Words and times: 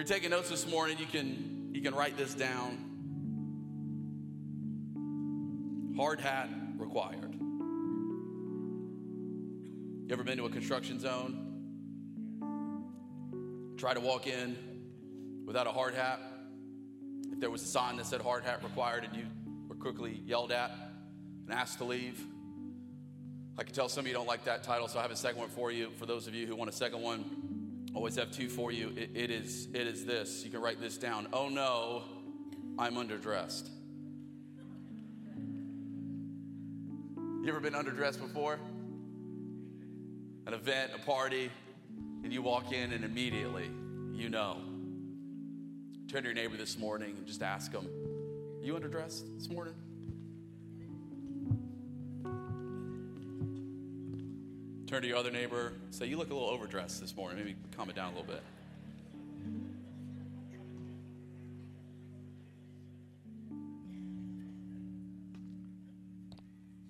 you're 0.00 0.06
taking 0.06 0.30
notes 0.30 0.48
this 0.48 0.66
morning, 0.66 0.96
you 0.98 1.04
can 1.04 1.68
you 1.74 1.82
can 1.82 1.94
write 1.94 2.16
this 2.16 2.32
down. 2.32 2.78
Hard 5.94 6.22
hat 6.22 6.48
required. 6.78 7.36
You 10.06 10.08
ever 10.10 10.24
been 10.24 10.38
to 10.38 10.46
a 10.46 10.48
construction 10.48 10.98
zone? 10.98 11.36
Try 13.76 13.92
to 13.92 14.00
walk 14.00 14.26
in 14.26 14.56
without 15.44 15.66
a 15.66 15.70
hard 15.70 15.92
hat. 15.92 16.18
If 17.30 17.38
there 17.38 17.50
was 17.50 17.62
a 17.62 17.66
sign 17.66 17.98
that 17.98 18.06
said 18.06 18.22
hard 18.22 18.42
hat 18.42 18.64
required 18.64 19.04
and 19.04 19.14
you 19.14 19.26
were 19.68 19.74
quickly 19.74 20.22
yelled 20.24 20.50
at 20.50 20.70
and 21.46 21.52
asked 21.52 21.76
to 21.76 21.84
leave, 21.84 22.18
I 23.58 23.64
can 23.64 23.74
tell 23.74 23.90
some 23.90 24.04
of 24.04 24.08
you 24.08 24.14
don't 24.14 24.26
like 24.26 24.44
that 24.44 24.62
title, 24.62 24.88
so 24.88 24.98
I 24.98 25.02
have 25.02 25.10
a 25.10 25.16
second 25.16 25.40
one 25.40 25.50
for 25.50 25.70
you. 25.70 25.90
For 25.98 26.06
those 26.06 26.26
of 26.26 26.34
you 26.34 26.46
who 26.46 26.56
want 26.56 26.70
a 26.70 26.72
second 26.72 27.02
one, 27.02 27.39
always 27.94 28.16
have 28.16 28.30
two 28.30 28.48
for 28.48 28.72
you. 28.72 28.92
it, 28.96 29.10
it 29.14 29.30
is 29.30 29.68
it 29.74 29.86
is 29.86 30.04
this. 30.04 30.44
You 30.44 30.50
can 30.50 30.60
write 30.60 30.80
this 30.80 30.96
down. 30.98 31.28
Oh 31.32 31.48
no, 31.48 32.02
I'm 32.78 32.94
underdressed. 32.94 33.68
You 37.16 37.48
ever 37.48 37.60
been 37.60 37.72
underdressed 37.72 38.20
before? 38.20 38.58
An 40.46 40.54
event, 40.54 40.92
a 40.94 40.98
party, 40.98 41.50
and 42.22 42.32
you 42.32 42.42
walk 42.42 42.72
in 42.72 42.92
and 42.92 43.04
immediately 43.04 43.70
you 44.20 44.28
know. 44.28 44.58
Turn 46.08 46.22
to 46.22 46.28
your 46.28 46.34
neighbor 46.34 46.56
this 46.56 46.78
morning 46.78 47.14
and 47.16 47.26
just 47.26 47.42
ask 47.42 47.72
them, 47.72 47.88
You 48.62 48.74
underdressed 48.74 49.22
this 49.38 49.48
morning? 49.48 49.74
Turn 54.90 55.02
to 55.02 55.06
your 55.06 55.18
other 55.18 55.30
neighbor, 55.30 55.74
say, 55.90 56.06
You 56.06 56.16
look 56.16 56.30
a 56.30 56.34
little 56.34 56.48
overdressed 56.48 57.00
this 57.00 57.14
morning. 57.14 57.38
Maybe 57.38 57.54
calm 57.76 57.88
it 57.90 57.94
down 57.94 58.12
a 58.12 58.16
little 58.18 58.26
bit. 58.26 58.42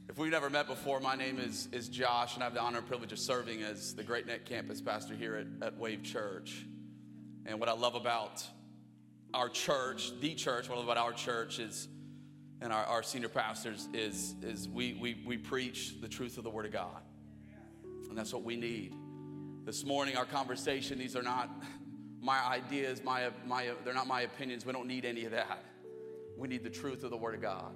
If 0.09 0.17
we've 0.17 0.31
never 0.31 0.49
met 0.49 0.67
before, 0.67 0.99
my 1.01 1.15
name 1.15 1.39
is, 1.39 1.69
is 1.73 1.91
Josh, 1.91 2.37
and 2.37 2.43
I 2.43 2.47
have 2.47 2.55
the 2.55 2.63
honor 2.63 2.79
and 2.79 2.87
privilege 2.87 3.13
of 3.13 3.19
serving 3.19 3.63
as 3.63 3.95
the 3.95 4.03
Great 4.03 4.27
Neck 4.27 4.47
campus 4.47 4.81
pastor 4.81 5.15
here 5.15 5.37
at, 5.37 5.67
at 5.67 5.79
Wave 5.79 6.03
Church. 6.03 6.65
And 7.45 7.61
what 7.61 7.69
I 7.69 7.73
love 7.73 7.97
about 7.97 8.43
our 9.35 9.51
church, 9.51 10.19
the 10.23 10.35
church, 10.35 10.71
what 10.71 10.77
I 10.77 10.79
love 10.79 10.89
about 10.89 10.97
our 11.05 11.13
church 11.13 11.59
is, 11.59 11.87
and 12.63 12.73
our, 12.73 12.85
our 12.87 13.03
senior 13.03 13.29
pastors, 13.29 13.91
is, 13.93 14.37
is 14.41 14.71
we, 14.71 14.95
we, 14.95 15.23
we 15.27 15.37
preach 15.37 16.01
the 16.01 16.09
truth 16.09 16.39
of 16.39 16.45
the 16.45 16.51
Word 16.51 16.65
of 16.65 16.73
God. 16.73 17.03
And 18.11 18.19
that's 18.19 18.33
what 18.33 18.43
we 18.43 18.57
need. 18.57 18.95
This 19.65 19.85
morning, 19.85 20.17
our 20.17 20.27
conversation, 20.27 20.99
these 20.99 21.17
are 21.17 21.23
not 21.23 21.49
my 22.21 22.39
ideas, 22.45 23.03
my, 23.03 23.31
my, 23.47 23.71
they're 23.85 23.95
not 23.95 24.07
my 24.07 24.23
opinions. 24.23 24.67
We 24.67 24.73
don't 24.73 24.89
need 24.89 25.05
any 25.05 25.25
of 25.25 25.31
that. 25.31 25.65
We 26.37 26.49
need 26.49 26.65
the 26.65 26.71
truth 26.71 27.05
of 27.05 27.11
the 27.11 27.17
Word 27.17 27.35
of 27.35 27.41
God. 27.41 27.73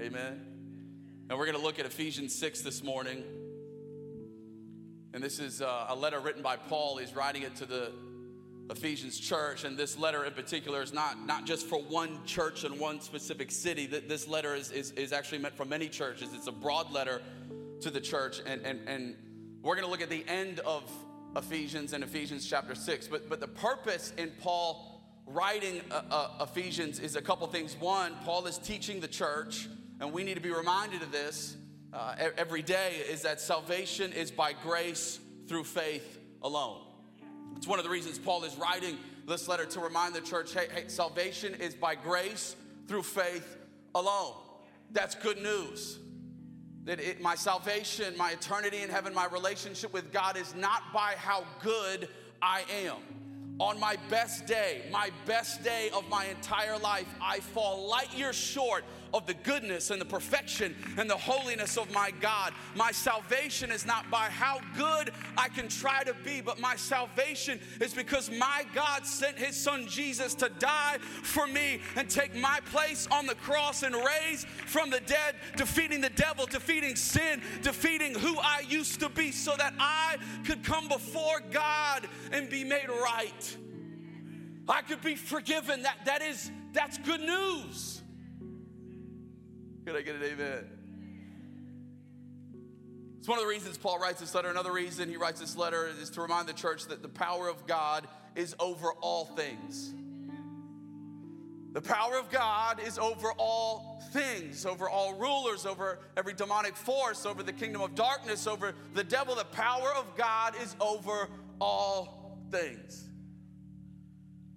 Amen. 0.00 0.46
And 1.28 1.38
we're 1.38 1.46
going 1.46 1.56
to 1.56 1.62
look 1.62 1.78
at 1.78 1.86
Ephesians 1.86 2.34
6 2.34 2.62
this 2.62 2.82
morning. 2.82 3.24
And 5.12 5.22
this 5.22 5.38
is 5.38 5.60
uh, 5.60 5.86
a 5.88 5.94
letter 5.94 6.20
written 6.20 6.42
by 6.42 6.56
Paul. 6.56 6.98
He's 6.98 7.14
writing 7.14 7.42
it 7.42 7.56
to 7.56 7.66
the 7.66 7.92
Ephesians 8.70 9.18
church. 9.18 9.64
And 9.64 9.76
this 9.76 9.98
letter 9.98 10.24
in 10.24 10.32
particular 10.32 10.82
is 10.82 10.92
not, 10.92 11.26
not 11.26 11.44
just 11.44 11.66
for 11.66 11.80
one 11.80 12.24
church 12.24 12.64
in 12.64 12.78
one 12.78 13.00
specific 13.00 13.50
city. 13.50 13.86
This 13.86 14.28
letter 14.28 14.54
is, 14.54 14.70
is, 14.70 14.92
is 14.92 15.12
actually 15.12 15.38
meant 15.38 15.56
for 15.56 15.64
many 15.64 15.88
churches. 15.88 16.30
It's 16.32 16.46
a 16.46 16.52
broad 16.52 16.92
letter 16.92 17.20
to 17.80 17.90
the 17.90 18.00
church. 18.00 18.40
And, 18.46 18.62
and, 18.62 18.88
and 18.88 19.16
we're 19.66 19.74
going 19.74 19.84
to 19.84 19.90
look 19.90 20.00
at 20.00 20.10
the 20.10 20.24
end 20.28 20.60
of 20.60 20.88
Ephesians 21.34 21.92
and 21.92 22.04
Ephesians 22.04 22.48
chapter 22.48 22.76
6. 22.76 23.08
But, 23.08 23.28
but 23.28 23.40
the 23.40 23.48
purpose 23.48 24.12
in 24.16 24.30
Paul 24.40 25.02
writing 25.26 25.80
uh, 25.90 26.02
uh, 26.08 26.44
Ephesians 26.44 27.00
is 27.00 27.16
a 27.16 27.20
couple 27.20 27.48
things. 27.48 27.74
One, 27.80 28.14
Paul 28.24 28.46
is 28.46 28.58
teaching 28.58 29.00
the 29.00 29.08
church 29.08 29.68
and 29.98 30.12
we 30.12 30.22
need 30.22 30.34
to 30.34 30.40
be 30.40 30.52
reminded 30.52 31.02
of 31.02 31.10
this 31.10 31.56
uh, 31.92 32.14
every 32.36 32.62
day, 32.62 33.02
is 33.10 33.22
that 33.22 33.40
salvation 33.40 34.12
is 34.12 34.30
by 34.30 34.52
grace 34.52 35.18
through 35.48 35.64
faith 35.64 36.20
alone. 36.42 36.82
It's 37.56 37.66
one 37.66 37.80
of 37.80 37.84
the 37.84 37.90
reasons 37.90 38.20
Paul 38.20 38.44
is 38.44 38.54
writing 38.56 38.96
this 39.26 39.48
letter 39.48 39.64
to 39.64 39.80
remind 39.80 40.14
the 40.14 40.20
church 40.20 40.54
hey, 40.54 40.68
hey 40.72 40.84
salvation 40.86 41.54
is 41.54 41.74
by 41.74 41.96
grace 41.96 42.54
through 42.86 43.02
faith 43.02 43.56
alone. 43.96 44.34
That's 44.92 45.16
good 45.16 45.42
news. 45.42 45.98
That 46.86 47.00
it, 47.00 47.20
my 47.20 47.34
salvation, 47.34 48.16
my 48.16 48.30
eternity 48.30 48.82
in 48.82 48.88
heaven, 48.88 49.12
my 49.12 49.26
relationship 49.26 49.92
with 49.92 50.12
God 50.12 50.36
is 50.36 50.54
not 50.54 50.82
by 50.92 51.14
how 51.18 51.44
good 51.60 52.08
I 52.40 52.62
am. 52.86 52.96
On 53.58 53.80
my 53.80 53.96
best 54.08 54.46
day, 54.46 54.82
my 54.92 55.10
best 55.24 55.64
day 55.64 55.90
of 55.94 56.08
my 56.08 56.26
entire 56.26 56.78
life, 56.78 57.08
I 57.20 57.40
fall 57.40 57.88
light 57.88 58.12
years 58.16 58.36
short 58.36 58.84
of 59.14 59.26
the 59.26 59.34
goodness 59.34 59.90
and 59.90 60.00
the 60.00 60.06
perfection 60.06 60.74
and 60.96 61.08
the 61.08 61.16
holiness 61.16 61.76
of 61.76 61.92
my 61.92 62.10
God. 62.20 62.52
My 62.74 62.92
salvation 62.92 63.70
is 63.70 63.86
not 63.86 64.10
by 64.10 64.28
how 64.28 64.60
good 64.76 65.12
I 65.36 65.48
can 65.48 65.68
try 65.68 66.04
to 66.04 66.14
be, 66.24 66.40
but 66.40 66.60
my 66.60 66.76
salvation 66.76 67.60
is 67.80 67.94
because 67.94 68.30
my 68.30 68.64
God 68.74 69.06
sent 69.06 69.38
his 69.38 69.56
son 69.56 69.86
Jesus 69.86 70.34
to 70.36 70.48
die 70.58 70.98
for 71.22 71.46
me 71.46 71.80
and 71.96 72.08
take 72.08 72.34
my 72.34 72.60
place 72.66 73.08
on 73.10 73.26
the 73.26 73.34
cross 73.36 73.82
and 73.82 73.94
raise 73.94 74.44
from 74.66 74.90
the 74.90 75.00
dead, 75.00 75.36
defeating 75.56 76.00
the 76.00 76.10
devil, 76.10 76.46
defeating 76.46 76.96
sin, 76.96 77.40
defeating 77.62 78.14
who 78.14 78.38
I 78.38 78.62
used 78.68 79.00
to 79.00 79.08
be, 79.08 79.32
so 79.32 79.54
that 79.56 79.74
I 79.78 80.16
could 80.44 80.64
come 80.64 80.88
before 80.88 81.40
God 81.50 82.08
and 82.32 82.48
be 82.48 82.64
made 82.64 82.88
right. 82.88 83.56
I 84.68 84.82
could 84.82 85.00
be 85.02 85.14
forgiven. 85.14 85.82
That, 85.82 85.98
that 86.06 86.22
is, 86.22 86.50
that's 86.72 86.98
good 86.98 87.20
news. 87.20 87.95
Can 89.86 89.94
I 89.94 90.02
get 90.02 90.16
an 90.16 90.24
amen? 90.24 90.64
It's 93.20 93.28
one 93.28 93.38
of 93.38 93.44
the 93.44 93.48
reasons 93.48 93.78
Paul 93.78 94.00
writes 94.00 94.18
this 94.18 94.34
letter. 94.34 94.48
Another 94.48 94.72
reason 94.72 95.08
he 95.08 95.16
writes 95.16 95.38
this 95.38 95.56
letter 95.56 95.88
is 96.02 96.10
to 96.10 96.22
remind 96.22 96.48
the 96.48 96.54
church 96.54 96.86
that 96.86 97.02
the 97.02 97.08
power 97.08 97.48
of 97.48 97.68
God 97.68 98.08
is 98.34 98.56
over 98.58 98.94
all 99.00 99.26
things. 99.26 99.94
The 101.72 101.80
power 101.80 102.18
of 102.18 102.32
God 102.32 102.80
is 102.84 102.98
over 102.98 103.30
all 103.38 104.02
things, 104.10 104.66
over 104.66 104.90
all 104.90 105.14
rulers, 105.14 105.64
over 105.64 106.00
every 106.16 106.34
demonic 106.34 106.74
force, 106.74 107.24
over 107.24 107.44
the 107.44 107.52
kingdom 107.52 107.80
of 107.80 107.94
darkness, 107.94 108.48
over 108.48 108.74
the 108.94 109.04
devil. 109.04 109.36
The 109.36 109.44
power 109.44 109.92
of 109.96 110.16
God 110.16 110.54
is 110.60 110.74
over 110.80 111.28
all 111.60 112.40
things. 112.50 113.04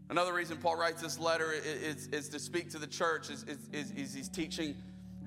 Another 0.09 0.33
reason 0.33 0.57
Paul 0.57 0.75
writes 0.75 1.03
this 1.03 1.19
letter 1.19 1.51
is, 1.51 1.65
is, 1.65 2.07
is 2.07 2.29
to 2.29 2.39
speak 2.39 2.71
to 2.71 2.79
the 2.79 2.87
church, 2.87 3.29
is, 3.29 3.45
is, 3.71 3.91
is 3.91 4.11
he's 4.11 4.27
teaching 4.27 4.75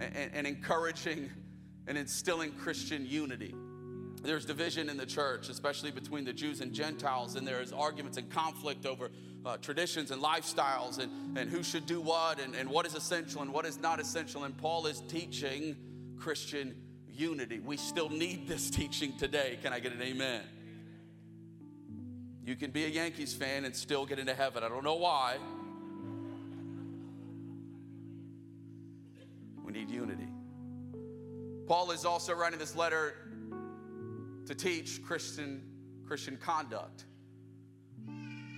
and, 0.00 0.30
and 0.34 0.46
encouraging 0.46 1.30
and 1.86 1.98
instilling 1.98 2.52
Christian 2.52 3.06
unity. 3.06 3.54
There's 4.22 4.44
division 4.44 4.88
in 4.88 4.96
the 4.96 5.06
church, 5.06 5.48
especially 5.48 5.90
between 5.90 6.24
the 6.24 6.32
Jews 6.32 6.60
and 6.60 6.72
Gentiles, 6.72 7.34
and 7.34 7.46
there's 7.46 7.72
arguments 7.72 8.18
and 8.18 8.30
conflict 8.30 8.86
over 8.86 9.10
uh, 9.44 9.56
traditions 9.56 10.12
and 10.12 10.22
lifestyles 10.22 10.98
and, 10.98 11.36
and 11.36 11.50
who 11.50 11.64
should 11.64 11.86
do 11.86 12.00
what 12.00 12.38
and, 12.38 12.54
and 12.54 12.70
what 12.70 12.86
is 12.86 12.94
essential 12.94 13.42
and 13.42 13.52
what 13.52 13.66
is 13.66 13.80
not 13.80 13.98
essential. 13.98 14.44
And 14.44 14.56
Paul 14.56 14.86
is 14.86 15.02
teaching 15.08 15.76
Christian 16.16 16.76
unity. 17.08 17.58
We 17.58 17.76
still 17.76 18.08
need 18.08 18.46
this 18.46 18.70
teaching 18.80 19.16
today. 19.18 19.58
Can 19.62 19.72
I 19.72 19.80
get 19.80 19.92
an 19.92 20.02
amen? 20.02 20.42
You 22.44 22.56
can 22.56 22.70
be 22.70 22.84
a 22.84 22.88
Yankees 22.88 23.34
fan 23.34 23.64
and 23.64 23.74
still 23.74 24.04
get 24.06 24.18
into 24.18 24.34
heaven. 24.34 24.64
I 24.64 24.68
don't 24.68 24.84
know 24.84 24.96
why. 24.96 25.38
Need 29.72 29.88
unity. 29.88 30.28
Paul 31.66 31.92
is 31.92 32.04
also 32.04 32.34
writing 32.34 32.58
this 32.58 32.76
letter 32.76 33.14
to 34.44 34.54
teach 34.54 35.02
Christian, 35.02 35.62
Christian 36.06 36.36
conduct. 36.36 37.06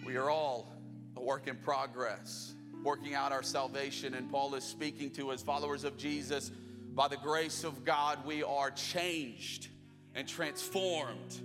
We 0.04 0.16
are 0.16 0.28
all 0.28 0.72
a 1.16 1.22
work 1.22 1.47
in 1.47 1.54
progress, 1.54 2.54
working 2.83 3.15
out 3.15 3.30
our 3.30 3.44
salvation, 3.44 4.15
and 4.15 4.28
Paul 4.28 4.56
is 4.56 4.65
speaking 4.65 5.12
to 5.12 5.30
as 5.30 5.41
followers 5.41 5.84
of 5.84 5.97
Jesus. 5.97 6.50
By 6.94 7.06
the 7.06 7.16
grace 7.18 7.62
of 7.62 7.84
God, 7.84 8.27
we 8.27 8.42
are 8.42 8.72
changed 8.72 9.68
and 10.16 10.27
transformed 10.27 11.41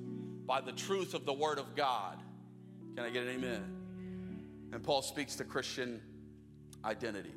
by 0.48 0.62
the 0.62 0.72
truth 0.72 1.14
of 1.14 1.28
the 1.28 1.34
Word 1.34 1.60
of 1.60 1.76
God. 1.76 2.18
Can 2.96 3.06
I 3.06 3.12
get 3.12 3.22
an 3.22 3.30
amen? 3.30 3.76
And 4.74 4.82
Paul 4.82 5.04
speaks 5.04 5.36
to 5.36 5.44
Christian 5.44 6.02
identity. 6.84 7.34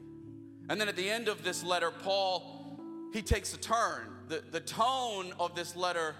And 0.72 0.80
then 0.80 0.88
at 0.88 0.96
the 0.96 1.10
end 1.10 1.28
of 1.28 1.44
this 1.44 1.62
letter, 1.62 1.90
Paul, 1.90 2.78
he 3.12 3.20
takes 3.20 3.52
a 3.52 3.58
turn. 3.58 4.08
The, 4.28 4.42
the 4.52 4.60
tone 4.60 5.34
of 5.38 5.54
this 5.54 5.76
letter 5.76 6.14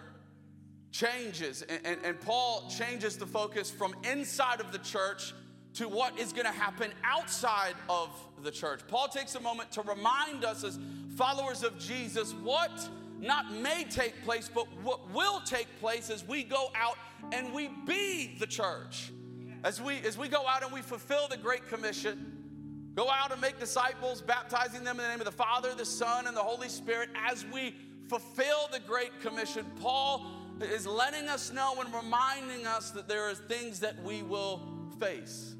changes, 0.90 1.62
and, 1.62 1.81
and, 1.87 2.04
and 2.04 2.20
Paul 2.20 2.69
changes 2.69 3.16
the 3.16 3.25
focus 3.25 3.70
from 3.70 3.94
inside 4.04 4.60
of 4.60 4.70
the 4.70 4.76
church 4.76 5.32
to 5.72 5.88
what 5.88 6.19
is 6.19 6.34
going 6.34 6.44
to 6.44 6.52
happen 6.52 6.93
outside 7.02 7.76
of 7.88 8.10
the 8.43 8.50
church. 8.50 8.81
Paul 8.88 9.08
takes 9.08 9.34
a 9.37 9.40
moment 9.40 9.72
to 9.72 9.81
remind 9.81 10.44
us 10.44 10.64
as 10.64 10.78
followers 11.16 11.62
of 11.62 11.78
Jesus 11.78 12.34
what 12.43 12.90
not 13.20 13.50
may 13.54 13.84
take 13.84 14.22
place, 14.22 14.50
but 14.54 14.66
what 14.82 15.10
will 15.14 15.40
take 15.46 15.69
place 15.81 16.10
as 16.10 16.28
we 16.28 16.44
go 16.44 16.70
out 16.75 16.99
and 17.32 17.54
we 17.54 17.69
be 17.87 18.37
the 18.38 18.46
church. 18.46 19.12
as 19.64 19.81
we 19.81 20.00
as 20.00 20.19
we 20.19 20.28
go 20.28 20.46
out 20.46 20.62
and 20.62 20.70
we 20.75 20.82
fulfill 20.82 21.26
the 21.28 21.38
great 21.38 21.66
commission 21.69 22.41
go 22.94 23.10
out 23.10 23.32
and 23.32 23.40
make 23.40 23.58
disciples 23.58 24.20
baptizing 24.20 24.84
them 24.84 24.98
in 24.98 25.02
the 25.02 25.08
name 25.08 25.20
of 25.20 25.24
the 25.26 25.32
father 25.32 25.74
the 25.74 25.84
son 25.84 26.26
and 26.26 26.36
the 26.36 26.40
holy 26.40 26.68
spirit 26.68 27.08
as 27.28 27.44
we 27.52 27.74
fulfill 28.08 28.68
the 28.72 28.80
great 28.80 29.18
commission. 29.20 29.64
Paul 29.80 30.26
is 30.60 30.86
letting 30.86 31.28
us 31.28 31.52
know 31.52 31.74
and 31.80 31.92
reminding 31.94 32.66
us 32.66 32.90
that 32.90 33.08
there 33.08 33.28
are 33.28 33.34
things 33.34 33.80
that 33.80 34.00
we 34.02 34.22
will 34.22 34.60
face. 35.00 35.54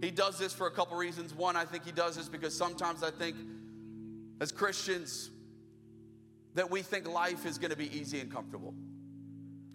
He 0.00 0.10
does 0.10 0.38
this 0.38 0.52
for 0.52 0.66
a 0.66 0.70
couple 0.70 0.96
reasons. 0.96 1.34
One 1.34 1.56
i 1.56 1.64
think 1.64 1.84
he 1.84 1.92
does 1.92 2.16
this 2.16 2.28
because 2.28 2.56
sometimes 2.56 3.02
i 3.02 3.10
think 3.10 3.36
as 4.40 4.50
christians 4.50 5.30
that 6.54 6.70
we 6.70 6.82
think 6.82 7.06
life 7.06 7.44
is 7.46 7.58
going 7.58 7.70
to 7.70 7.76
be 7.76 7.94
easy 7.96 8.20
and 8.20 8.32
comfortable 8.32 8.74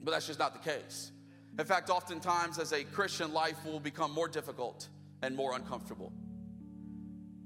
but 0.06 0.12
that's 0.12 0.28
just 0.28 0.40
not 0.40 0.54
the 0.54 0.70
case. 0.72 1.12
In 1.58 1.66
fact, 1.66 1.90
oftentimes 1.90 2.60
as 2.60 2.72
a 2.72 2.84
Christian, 2.84 3.34
life 3.34 3.66
will 3.66 3.80
become 3.80 4.12
more 4.12 4.28
difficult 4.28 4.88
and 5.24 5.36
more 5.36 5.56
uncomfortable. 5.56 6.14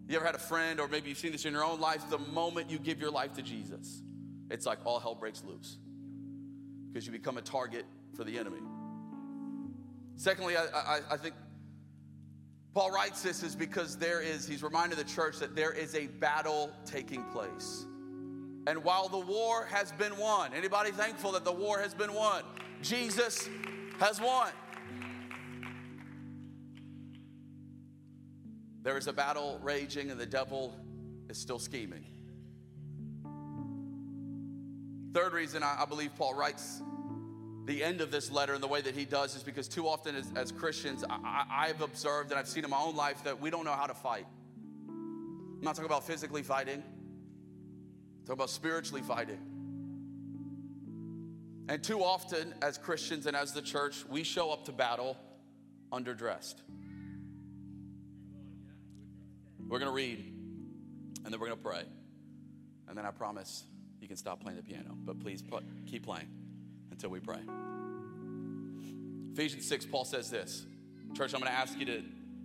You 0.09 0.15
ever 0.15 0.25
had 0.25 0.33
a 0.33 0.39
friend, 0.39 0.79
or 0.79 0.87
maybe 0.87 1.09
you've 1.09 1.19
seen 1.19 1.31
this 1.31 1.45
in 1.45 1.53
your 1.53 1.63
own 1.63 1.79
life, 1.79 2.09
the 2.09 2.17
moment 2.17 2.71
you 2.71 2.79
give 2.79 2.99
your 2.99 3.11
life 3.11 3.33
to 3.33 3.43
Jesus, 3.43 4.01
it's 4.49 4.65
like 4.65 4.79
all 4.83 4.99
hell 4.99 5.13
breaks 5.13 5.43
loose 5.45 5.77
because 6.91 7.05
you 7.05 7.11
become 7.11 7.37
a 7.37 7.43
target 7.43 7.85
for 8.17 8.23
the 8.23 8.39
enemy. 8.39 8.57
Secondly, 10.15 10.57
I, 10.57 10.63
I, 10.73 10.99
I 11.11 11.17
think 11.17 11.35
Paul 12.73 12.89
writes 12.89 13.21
this 13.21 13.43
is 13.43 13.55
because 13.55 13.97
there 13.97 14.19
is, 14.19 14.47
he's 14.47 14.63
reminded 14.63 14.97
the 14.97 15.03
church 15.03 15.37
that 15.37 15.55
there 15.55 15.71
is 15.73 15.93
a 15.93 16.07
battle 16.07 16.71
taking 16.85 17.23
place. 17.25 17.85
And 18.65 18.83
while 18.83 19.09
the 19.09 19.19
war 19.19 19.65
has 19.65 19.91
been 19.91 20.17
won, 20.17 20.55
anybody 20.55 20.89
thankful 20.89 21.33
that 21.33 21.45
the 21.45 21.53
war 21.53 21.79
has 21.79 21.93
been 21.93 22.13
won? 22.15 22.41
Jesus 22.81 23.47
has 23.99 24.19
won. 24.19 24.49
There 28.81 28.97
is 28.97 29.07
a 29.07 29.13
battle 29.13 29.59
raging, 29.61 30.11
and 30.11 30.19
the 30.19 30.25
devil 30.25 30.75
is 31.29 31.37
still 31.37 31.59
scheming. 31.59 32.05
Third 35.13 35.33
reason 35.33 35.63
I, 35.63 35.85
believe 35.85 36.15
Paul 36.15 36.35
writes 36.35 36.81
the 37.65 37.83
end 37.83 38.01
of 38.01 38.11
this 38.11 38.31
letter 38.31 38.53
in 38.53 38.61
the 38.61 38.67
way 38.67 38.81
that 38.81 38.95
he 38.95 39.05
does 39.05 39.35
is 39.35 39.43
because 39.43 39.67
too 39.67 39.87
often 39.87 40.15
as, 40.15 40.31
as 40.35 40.51
Christians, 40.51 41.03
I, 41.09 41.65
have 41.67 41.81
observed 41.81 42.31
and 42.31 42.39
I've 42.39 42.47
seen 42.47 42.63
in 42.63 42.69
my 42.69 42.79
own 42.79 42.95
life 42.95 43.23
that 43.23 43.41
we 43.41 43.49
don't 43.49 43.65
know 43.65 43.73
how 43.73 43.87
to 43.87 43.93
fight. 43.93 44.25
I'm 44.87 45.61
not 45.61 45.75
talking 45.75 45.89
about 45.89 46.05
physically 46.05 46.43
fighting, 46.43 46.81
I'm 46.81 48.25
talking 48.25 48.33
about 48.33 48.49
spiritually 48.49 49.01
fighting. 49.01 49.39
And 51.69 51.83
too 51.83 52.03
often, 52.03 52.53
as 52.63 52.77
Christians 52.79 53.27
and 53.27 53.35
as 53.35 53.53
the 53.53 53.61
church, 53.61 54.03
we 54.09 54.23
show 54.23 54.51
up 54.51 54.65
to 54.65 54.71
battle 54.71 55.17
underdressed. 55.91 56.55
We're 59.69 59.77
going 59.77 59.91
to 59.91 59.95
read, 59.95 60.17
and 61.23 61.31
then 61.31 61.39
we're 61.39 61.47
going 61.47 61.59
to 61.59 61.63
pray. 61.63 61.83
And 62.87 62.97
then 62.97 63.05
I 63.05 63.11
promise 63.11 63.65
you 64.01 64.07
can 64.07 64.17
stop 64.17 64.41
playing 64.41 64.57
the 64.57 64.63
piano, 64.63 64.97
but 65.05 65.19
please 65.19 65.43
keep 65.85 66.03
playing 66.03 66.27
until 66.89 67.11
we 67.11 67.19
pray. 67.19 67.39
Ephesians 69.33 69.67
6, 69.67 69.85
Paul 69.85 70.05
says 70.05 70.31
this 70.31 70.65
Church, 71.13 71.35
I'm 71.35 71.39
going 71.39 71.51
to 71.51 71.57
ask 71.57 71.77
you 71.77 71.85
to, 71.85 72.01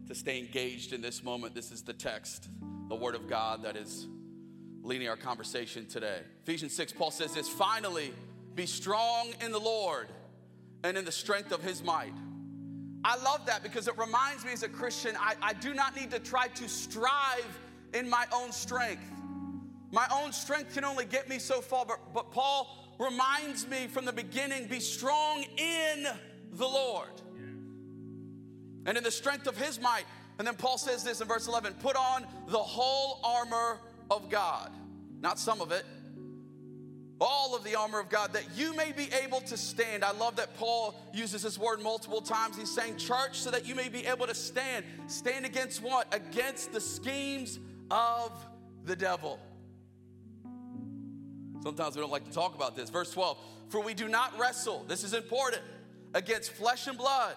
to 0.08 0.14
stay 0.14 0.38
engaged 0.38 0.92
in 0.92 1.00
this 1.00 1.24
moment. 1.24 1.54
This 1.54 1.72
is 1.72 1.82
the 1.82 1.94
text, 1.94 2.48
the 2.88 2.94
Word 2.94 3.14
of 3.14 3.26
God 3.26 3.62
that 3.62 3.76
is 3.76 4.06
leading 4.82 5.08
our 5.08 5.16
conversation 5.16 5.86
today. 5.86 6.18
Ephesians 6.42 6.76
6, 6.76 6.92
Paul 6.92 7.10
says 7.10 7.32
this 7.32 7.48
Finally, 7.48 8.12
be 8.54 8.66
strong 8.66 9.32
in 9.42 9.50
the 9.50 9.58
Lord 9.58 10.08
and 10.82 10.98
in 10.98 11.06
the 11.06 11.12
strength 11.12 11.52
of 11.52 11.62
his 11.62 11.82
might. 11.82 12.12
I 13.04 13.16
love 13.22 13.44
that 13.46 13.62
because 13.62 13.86
it 13.86 13.98
reminds 13.98 14.44
me 14.44 14.52
as 14.52 14.62
a 14.62 14.68
Christian, 14.68 15.14
I, 15.20 15.34
I 15.42 15.52
do 15.52 15.74
not 15.74 15.94
need 15.94 16.10
to 16.12 16.18
try 16.18 16.48
to 16.48 16.68
strive 16.68 17.58
in 17.92 18.08
my 18.08 18.24
own 18.32 18.50
strength. 18.50 19.10
My 19.92 20.06
own 20.10 20.32
strength 20.32 20.74
can 20.74 20.84
only 20.84 21.04
get 21.04 21.28
me 21.28 21.38
so 21.38 21.60
far, 21.60 21.84
but, 21.84 21.98
but 22.14 22.32
Paul 22.32 22.96
reminds 22.98 23.68
me 23.68 23.86
from 23.86 24.06
the 24.06 24.12
beginning 24.12 24.66
be 24.66 24.80
strong 24.80 25.44
in 25.58 26.06
the 26.52 26.66
Lord 26.66 27.08
and 28.86 28.96
in 28.96 29.04
the 29.04 29.10
strength 29.10 29.46
of 29.46 29.56
his 29.56 29.80
might. 29.80 30.04
And 30.38 30.46
then 30.46 30.54
Paul 30.54 30.78
says 30.78 31.04
this 31.04 31.20
in 31.20 31.28
verse 31.28 31.46
11 31.46 31.74
put 31.74 31.96
on 31.96 32.26
the 32.48 32.58
whole 32.58 33.20
armor 33.22 33.78
of 34.10 34.30
God, 34.30 34.72
not 35.20 35.38
some 35.38 35.60
of 35.60 35.72
it, 35.72 35.84
all 37.20 37.54
of 37.54 37.64
the 37.64 37.74
armor 37.76 38.00
of 38.00 38.08
God 38.08 38.32
that 38.32 38.44
you 38.56 38.74
may 38.74 38.92
be 38.92 39.08
able 39.22 39.40
to 39.42 39.56
stand. 39.56 40.04
I 40.04 40.12
love 40.12 40.36
that 40.36 40.56
Paul 40.56 40.94
uses 41.12 41.42
this 41.42 41.58
word 41.58 41.80
multiple 41.80 42.20
times. 42.20 42.56
He's 42.56 42.70
saying, 42.70 42.96
church, 42.96 43.38
so 43.38 43.50
that 43.50 43.66
you 43.66 43.74
may 43.74 43.88
be 43.88 44.04
able 44.06 44.26
to 44.26 44.34
stand. 44.34 44.84
Stand 45.06 45.44
against 45.44 45.82
what? 45.82 46.12
Against 46.14 46.72
the 46.72 46.80
schemes 46.80 47.58
of 47.90 48.32
the 48.84 48.96
devil. 48.96 49.38
Sometimes 51.62 51.96
we 51.96 52.02
don't 52.02 52.12
like 52.12 52.26
to 52.26 52.32
talk 52.32 52.54
about 52.54 52.76
this. 52.76 52.90
Verse 52.90 53.10
12, 53.12 53.38
for 53.68 53.80
we 53.80 53.94
do 53.94 54.08
not 54.08 54.38
wrestle, 54.38 54.84
this 54.86 55.02
is 55.02 55.14
important, 55.14 55.62
against 56.12 56.52
flesh 56.52 56.86
and 56.86 56.98
blood, 56.98 57.36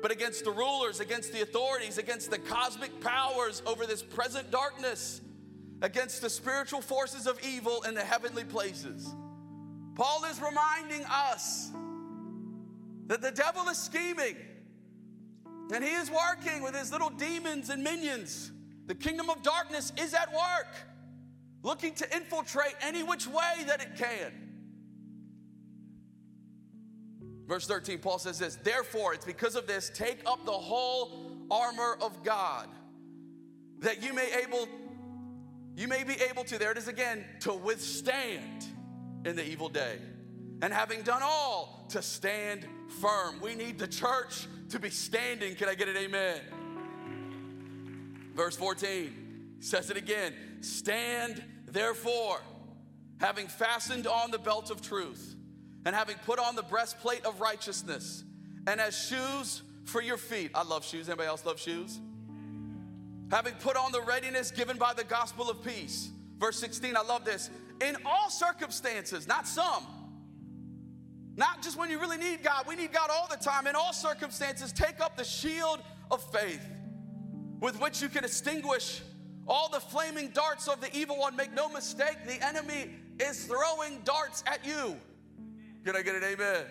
but 0.00 0.12
against 0.12 0.44
the 0.44 0.50
rulers, 0.50 1.00
against 1.00 1.32
the 1.32 1.42
authorities, 1.42 1.98
against 1.98 2.30
the 2.30 2.38
cosmic 2.38 3.00
powers 3.00 3.62
over 3.66 3.84
this 3.86 4.02
present 4.02 4.50
darkness 4.50 5.22
against 5.84 6.22
the 6.22 6.30
spiritual 6.30 6.80
forces 6.80 7.26
of 7.26 7.38
evil 7.44 7.82
in 7.82 7.94
the 7.94 8.00
heavenly 8.00 8.42
places. 8.42 9.14
Paul 9.94 10.24
is 10.24 10.40
reminding 10.40 11.04
us 11.04 11.70
that 13.06 13.20
the 13.20 13.30
devil 13.30 13.68
is 13.68 13.76
scheming 13.76 14.34
and 15.74 15.84
he 15.84 15.90
is 15.90 16.10
working 16.10 16.62
with 16.62 16.74
his 16.74 16.90
little 16.90 17.10
demons 17.10 17.68
and 17.68 17.84
minions. 17.84 18.50
The 18.86 18.94
kingdom 18.94 19.28
of 19.28 19.42
darkness 19.42 19.92
is 19.98 20.14
at 20.14 20.32
work, 20.32 20.74
looking 21.62 21.92
to 21.96 22.16
infiltrate 22.16 22.74
any 22.80 23.02
which 23.02 23.26
way 23.26 23.64
that 23.66 23.82
it 23.82 23.94
can. 23.94 24.32
Verse 27.46 27.66
13, 27.66 27.98
Paul 27.98 28.18
says 28.18 28.38
this 28.38 28.56
Therefore, 28.56 29.12
it's 29.12 29.26
because 29.26 29.54
of 29.54 29.66
this, 29.66 29.90
take 29.94 30.20
up 30.24 30.46
the 30.46 30.52
whole 30.52 31.46
armor 31.50 31.98
of 32.00 32.22
God, 32.22 32.68
that 33.80 34.02
you 34.02 34.14
may 34.14 34.42
able 34.42 34.66
you 35.76 35.88
may 35.88 36.04
be 36.04 36.14
able 36.30 36.44
to, 36.44 36.58
there 36.58 36.70
it 36.72 36.78
is 36.78 36.88
again, 36.88 37.24
to 37.40 37.52
withstand 37.52 38.66
in 39.24 39.36
the 39.36 39.46
evil 39.46 39.68
day. 39.68 39.98
And 40.62 40.72
having 40.72 41.02
done 41.02 41.22
all, 41.22 41.86
to 41.90 42.00
stand 42.00 42.66
firm. 43.00 43.40
We 43.40 43.54
need 43.54 43.78
the 43.78 43.88
church 43.88 44.46
to 44.70 44.78
be 44.78 44.90
standing. 44.90 45.54
Can 45.56 45.68
I 45.68 45.74
get 45.74 45.88
an 45.88 45.96
amen? 45.96 46.40
Verse 48.34 48.56
14 48.56 49.56
says 49.60 49.90
it 49.90 49.96
again 49.96 50.32
Stand 50.60 51.42
therefore, 51.66 52.40
having 53.20 53.48
fastened 53.48 54.06
on 54.06 54.30
the 54.30 54.38
belt 54.38 54.70
of 54.70 54.80
truth, 54.80 55.36
and 55.84 55.94
having 55.94 56.16
put 56.24 56.38
on 56.38 56.56
the 56.56 56.62
breastplate 56.62 57.24
of 57.26 57.40
righteousness, 57.40 58.24
and 58.66 58.80
as 58.80 58.96
shoes 58.96 59.62
for 59.84 60.00
your 60.00 60.16
feet. 60.16 60.50
I 60.54 60.62
love 60.62 60.84
shoes. 60.84 61.08
Anybody 61.08 61.28
else 61.28 61.44
love 61.44 61.60
shoes? 61.60 62.00
Having 63.30 63.54
put 63.54 63.76
on 63.76 63.92
the 63.92 64.02
readiness 64.02 64.50
given 64.50 64.76
by 64.76 64.92
the 64.92 65.04
gospel 65.04 65.50
of 65.50 65.62
peace. 65.64 66.10
Verse 66.38 66.58
16, 66.58 66.96
I 66.96 67.02
love 67.02 67.24
this. 67.24 67.50
In 67.80 67.96
all 68.04 68.30
circumstances, 68.30 69.26
not 69.26 69.46
some, 69.46 69.86
not 71.36 71.62
just 71.62 71.78
when 71.78 71.90
you 71.90 71.98
really 71.98 72.16
need 72.16 72.42
God, 72.42 72.66
we 72.68 72.76
need 72.76 72.92
God 72.92 73.10
all 73.10 73.26
the 73.28 73.36
time. 73.36 73.66
In 73.66 73.74
all 73.74 73.92
circumstances, 73.92 74.72
take 74.72 75.00
up 75.00 75.16
the 75.16 75.24
shield 75.24 75.80
of 76.10 76.22
faith 76.32 76.64
with 77.60 77.80
which 77.80 78.00
you 78.00 78.08
can 78.08 78.24
extinguish 78.24 79.02
all 79.46 79.68
the 79.68 79.80
flaming 79.80 80.28
darts 80.28 80.68
of 80.68 80.80
the 80.80 80.94
evil 80.96 81.18
one. 81.18 81.34
Make 81.34 81.52
no 81.52 81.68
mistake, 81.68 82.18
the 82.26 82.44
enemy 82.44 82.90
is 83.18 83.44
throwing 83.46 84.00
darts 84.04 84.44
at 84.46 84.64
you. 84.64 84.96
Can 85.84 85.96
I 85.96 86.02
get 86.02 86.14
an 86.14 86.24
amen? 86.24 86.64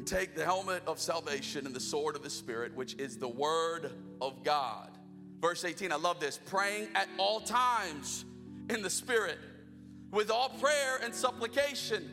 And 0.00 0.06
take 0.06 0.34
the 0.34 0.42
helmet 0.42 0.82
of 0.86 0.98
salvation 0.98 1.66
and 1.66 1.76
the 1.76 1.80
sword 1.80 2.16
of 2.16 2.22
the 2.22 2.30
Spirit, 2.30 2.74
which 2.74 2.94
is 2.94 3.18
the 3.18 3.28
Word 3.28 3.92
of 4.22 4.42
God. 4.42 4.88
Verse 5.42 5.62
18, 5.62 5.92
I 5.92 5.96
love 5.96 6.18
this 6.18 6.40
praying 6.46 6.88
at 6.94 7.06
all 7.18 7.40
times 7.40 8.24
in 8.70 8.80
the 8.80 8.88
Spirit 8.88 9.36
with 10.10 10.30
all 10.30 10.48
prayer 10.58 11.00
and 11.04 11.14
supplication. 11.14 12.08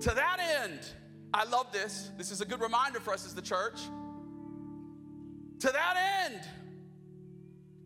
To 0.00 0.10
that 0.10 0.64
end, 0.64 0.80
I 1.32 1.44
love 1.44 1.70
this. 1.70 2.10
This 2.18 2.32
is 2.32 2.40
a 2.40 2.44
good 2.44 2.60
reminder 2.60 2.98
for 2.98 3.14
us 3.14 3.24
as 3.24 3.32
the 3.32 3.42
church. 3.42 3.78
To 5.60 5.68
that 5.68 6.26
end, 6.26 6.40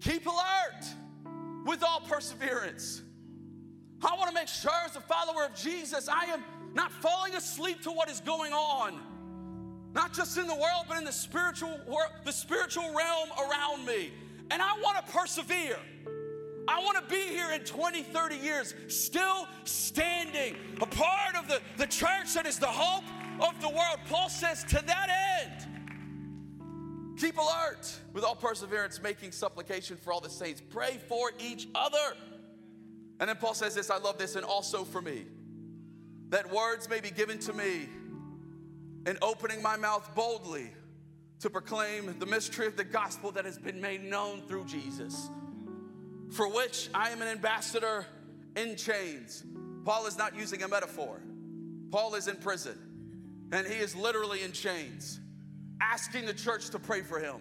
keep 0.00 0.24
alert 0.24 0.86
with 1.66 1.84
all 1.84 2.00
perseverance. 2.00 3.02
I 4.02 4.16
want 4.16 4.28
to 4.28 4.34
make 4.34 4.48
sure, 4.48 4.72
as 4.86 4.96
a 4.96 5.02
follower 5.02 5.44
of 5.44 5.54
Jesus, 5.54 6.08
I 6.08 6.32
am 6.32 6.42
not 6.72 6.90
falling 6.90 7.34
asleep 7.34 7.82
to 7.82 7.90
what 7.90 8.08
is 8.08 8.20
going 8.20 8.54
on 8.54 9.13
not 9.94 10.12
just 10.12 10.36
in 10.36 10.46
the 10.46 10.54
world, 10.54 10.86
but 10.88 10.98
in 10.98 11.04
the 11.04 11.12
spiritual 11.12 11.80
world, 11.86 12.10
the 12.24 12.32
spiritual 12.32 12.92
realm 12.94 13.28
around 13.38 13.86
me. 13.86 14.12
And 14.50 14.60
I 14.60 14.72
want 14.82 15.04
to 15.04 15.12
persevere. 15.12 15.78
I 16.66 16.82
want 16.82 16.96
to 16.96 17.14
be 17.14 17.20
here 17.28 17.52
in 17.52 17.62
20, 17.62 18.02
30 18.02 18.36
years, 18.36 18.74
still 18.88 19.46
standing, 19.64 20.56
a 20.80 20.86
part 20.86 21.36
of 21.36 21.46
the, 21.46 21.60
the 21.76 21.86
church 21.86 22.34
that 22.34 22.46
is 22.46 22.58
the 22.58 22.66
hope 22.66 23.04
of 23.40 23.60
the 23.60 23.68
world. 23.68 23.98
Paul 24.08 24.28
says, 24.28 24.64
to 24.64 24.82
that 24.86 25.10
end, 25.42 25.68
keep 27.18 27.36
alert 27.36 27.92
with 28.12 28.24
all 28.24 28.34
perseverance, 28.34 29.00
making 29.02 29.30
supplication 29.30 29.96
for 29.96 30.12
all 30.12 30.20
the 30.20 30.30
saints. 30.30 30.62
Pray 30.70 30.98
for 31.08 31.30
each 31.38 31.68
other. 31.74 32.16
And 33.20 33.28
then 33.28 33.36
Paul 33.36 33.54
says 33.54 33.74
this 33.74 33.90
I 33.90 33.98
love 33.98 34.18
this, 34.18 34.34
and 34.34 34.44
also 34.44 34.84
for 34.84 35.02
me, 35.02 35.26
that 36.30 36.50
words 36.50 36.88
may 36.88 37.00
be 37.00 37.10
given 37.10 37.38
to 37.40 37.52
me 37.52 37.88
in 39.06 39.18
opening 39.22 39.62
my 39.62 39.76
mouth 39.76 40.14
boldly 40.14 40.70
to 41.40 41.50
proclaim 41.50 42.18
the 42.18 42.26
mystery 42.26 42.66
of 42.66 42.76
the 42.76 42.84
gospel 42.84 43.30
that 43.32 43.44
has 43.44 43.58
been 43.58 43.80
made 43.80 44.02
known 44.02 44.42
through 44.48 44.64
Jesus, 44.64 45.28
for 46.30 46.48
which 46.48 46.88
I 46.94 47.10
am 47.10 47.20
an 47.20 47.28
ambassador 47.28 48.06
in 48.56 48.76
chains. 48.76 49.44
Paul 49.84 50.06
is 50.06 50.16
not 50.16 50.34
using 50.36 50.62
a 50.62 50.68
metaphor. 50.68 51.20
Paul 51.90 52.14
is 52.14 52.28
in 52.28 52.36
prison 52.36 52.78
and 53.52 53.66
he 53.66 53.74
is 53.74 53.94
literally 53.94 54.42
in 54.42 54.52
chains, 54.52 55.20
asking 55.80 56.26
the 56.26 56.34
church 56.34 56.70
to 56.70 56.78
pray 56.78 57.02
for 57.02 57.20
him. 57.20 57.36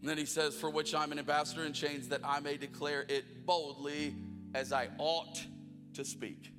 And 0.00 0.08
then 0.08 0.18
he 0.18 0.26
says, 0.26 0.54
For 0.54 0.70
which 0.70 0.94
I'm 0.94 1.10
an 1.10 1.18
ambassador 1.18 1.64
in 1.64 1.72
chains, 1.72 2.08
that 2.08 2.20
I 2.22 2.40
may 2.40 2.56
declare 2.56 3.04
it 3.08 3.46
boldly 3.46 4.14
as 4.54 4.72
I 4.72 4.88
ought 4.98 5.42
to 5.94 6.04
speak. 6.04 6.52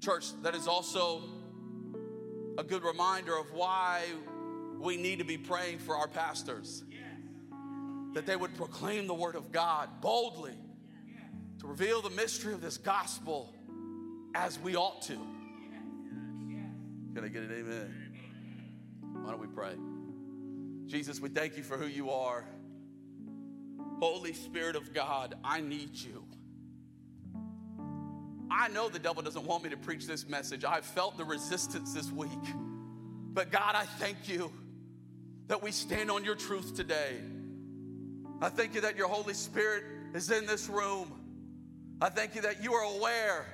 Church, 0.00 0.26
that 0.42 0.54
is 0.54 0.68
also 0.68 1.22
a 2.58 2.64
good 2.64 2.82
reminder 2.82 3.36
of 3.36 3.52
why 3.52 4.04
we 4.78 4.96
need 4.96 5.18
to 5.18 5.24
be 5.24 5.38
praying 5.38 5.78
for 5.78 5.96
our 5.96 6.08
pastors. 6.08 6.84
That 8.14 8.26
they 8.26 8.36
would 8.36 8.54
proclaim 8.56 9.06
the 9.06 9.14
word 9.14 9.36
of 9.36 9.52
God 9.52 9.88
boldly 10.00 10.56
to 11.60 11.66
reveal 11.66 12.02
the 12.02 12.10
mystery 12.10 12.52
of 12.54 12.60
this 12.60 12.78
gospel 12.78 13.54
as 14.34 14.58
we 14.58 14.76
ought 14.76 15.02
to. 15.02 15.16
Can 17.14 17.24
I 17.24 17.28
get 17.28 17.42
an 17.42 17.52
amen? 17.52 18.10
Why 19.22 19.30
don't 19.30 19.40
we 19.40 19.46
pray? 19.46 19.74
Jesus, 20.86 21.20
we 21.20 21.28
thank 21.28 21.56
you 21.56 21.62
for 21.62 21.76
who 21.76 21.86
you 21.86 22.10
are. 22.10 22.44
Holy 24.00 24.32
Spirit 24.32 24.76
of 24.76 24.94
God, 24.94 25.34
I 25.44 25.60
need 25.60 25.94
you. 25.94 26.24
I 28.50 28.68
know 28.68 28.88
the 28.88 28.98
devil 28.98 29.22
doesn't 29.22 29.46
want 29.46 29.62
me 29.62 29.70
to 29.70 29.76
preach 29.76 30.06
this 30.06 30.28
message. 30.28 30.64
I've 30.64 30.84
felt 30.84 31.16
the 31.16 31.24
resistance 31.24 31.94
this 31.94 32.10
week. 32.10 32.30
But 33.32 33.52
God, 33.52 33.74
I 33.74 33.84
thank 33.84 34.28
you 34.28 34.50
that 35.46 35.62
we 35.62 35.70
stand 35.70 36.10
on 36.10 36.24
your 36.24 36.34
truth 36.34 36.74
today. 36.74 37.16
I 38.40 38.48
thank 38.48 38.74
you 38.74 38.80
that 38.80 38.96
your 38.96 39.08
Holy 39.08 39.34
Spirit 39.34 39.84
is 40.14 40.30
in 40.30 40.46
this 40.46 40.68
room. 40.68 41.12
I 42.00 42.08
thank 42.08 42.34
you 42.34 42.42
that 42.42 42.64
you 42.64 42.72
are 42.72 42.94
aware 42.96 43.46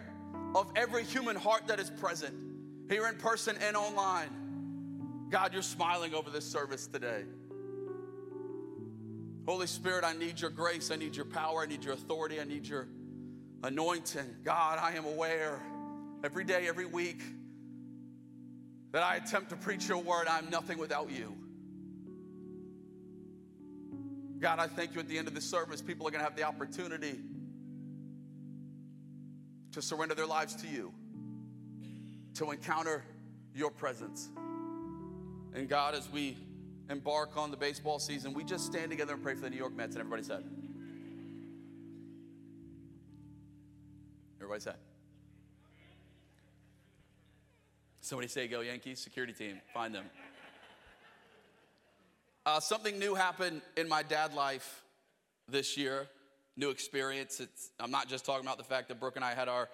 of 0.55 0.71
every 0.77 1.05
human 1.05 1.37
heart 1.37 1.67
that 1.67 1.81
is 1.81 1.91
present, 1.91 2.35
here 2.89 3.07
in 3.07 3.17
person 3.17 3.57
and 3.61 3.77
online. 3.77 4.31
God, 5.29 5.53
you're 5.53 5.63
smiling 5.63 6.15
over 6.15 6.31
this 6.31 6.45
service 6.45 6.87
today. 6.87 7.25
Holy 9.47 9.67
Spirit, 9.67 10.05
I 10.05 10.13
need 10.13 10.41
your 10.41 10.51
grace, 10.51 10.91
I 10.91 10.97
need 10.97 11.17
your 11.17 11.25
power, 11.25 11.63
I 11.63 11.67
need 11.67 11.85
your 11.85 11.95
authority, 11.95 12.41
I 12.41 12.45
need 12.45 12.67
your 12.67 12.89
anointing. 13.63 14.37
God, 14.45 14.79
I 14.81 14.93
am 14.93 15.05
aware 15.05 15.63
every 16.25 16.45
day, 16.45 16.67
every 16.69 16.87
week 16.87 17.23
that 18.93 19.03
I 19.03 19.17
attempt 19.17 19.51
to 19.51 19.57
preach 19.57 19.89
your 19.89 19.99
word, 19.99 20.27
I'm 20.29 20.49
nothing 20.51 20.79
without 20.79 21.11
you. 21.11 21.37
God, 24.39 24.59
I 24.59 24.67
thank 24.67 24.95
you 24.95 25.01
at 25.01 25.09
the 25.09 25.19
end 25.19 25.29
of 25.29 25.35
the 25.35 25.41
service, 25.41 25.81
people 25.81 26.07
are 26.07 26.11
going 26.11 26.21
to 26.21 26.25
have 26.25 26.37
the 26.37 26.45
opportunity 26.45 27.19
to 29.73 29.83
surrender 29.83 30.15
their 30.15 30.27
lives 30.27 30.55
to 30.57 30.67
you, 30.67 30.93
to 32.35 32.51
encounter 32.51 33.05
your 33.55 33.71
presence. 33.71 34.29
And 35.55 35.69
God, 35.69 35.95
as 35.95 36.11
we 36.11 36.37
embark 36.91 37.37
on 37.37 37.51
the 37.51 37.57
baseball 37.57 37.99
season, 37.99 38.33
we 38.35 38.45
just 38.45 38.67
stand 38.67 38.91
together 38.91 39.15
and 39.15 39.23
pray 39.23 39.35
for 39.35 39.41
the 39.41 39.51
New 39.51 39.57
York 39.57 39.75
Mets. 39.75 39.97
And 39.97 40.01
everybody 40.01 40.23
said, 40.23 40.45
Everybody 44.47 44.61
said. 44.61 44.77
Somebody 48.01 48.29
say, 48.29 48.47
Go 48.47 48.61
Yankees, 48.61 49.01
security 49.01 49.33
team, 49.33 49.61
find 49.75 49.93
them. 49.93 50.05
Uh, 52.47 52.61
something 52.61 52.97
new 52.97 53.17
happened 53.17 53.61
in 53.77 53.89
my 53.89 54.05
dad 54.05 54.35
life 54.35 54.85
this 55.49 55.77
year 55.77 56.07
new 56.57 56.71
experience. 56.71 57.41
It's, 57.41 57.73
I'm 57.81 57.91
not 57.91 58.09
just 58.09 58.25
talking 58.25 58.47
about 58.47 58.57
the 58.57 58.63
fact 58.63 58.87
that 58.87 59.01
Brooke 59.01 59.17
and 59.17 59.25
I 59.25 59.35
had 59.35 59.49
our 59.49 59.69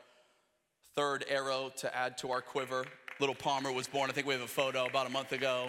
third 0.97 1.27
arrow 1.29 1.71
to 1.77 1.95
add 1.95 2.17
to 2.19 2.31
our 2.31 2.41
quiver. 2.41 2.87
Little 3.21 3.35
Palmer 3.35 3.71
was 3.71 3.87
born, 3.87 4.09
I 4.09 4.15
think 4.15 4.27
we 4.27 4.33
have 4.33 4.43
a 4.43 4.47
photo 4.47 4.87
about 4.87 5.07
a 5.07 5.11
month 5.11 5.33
ago. 5.33 5.69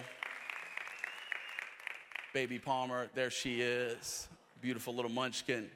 Baby 2.32 2.58
Palmer, 2.58 3.08
there 3.14 3.28
she 3.28 3.60
is. 3.60 4.28
Beautiful 4.62 4.94
little 4.94 5.10
munchkin. 5.10 5.68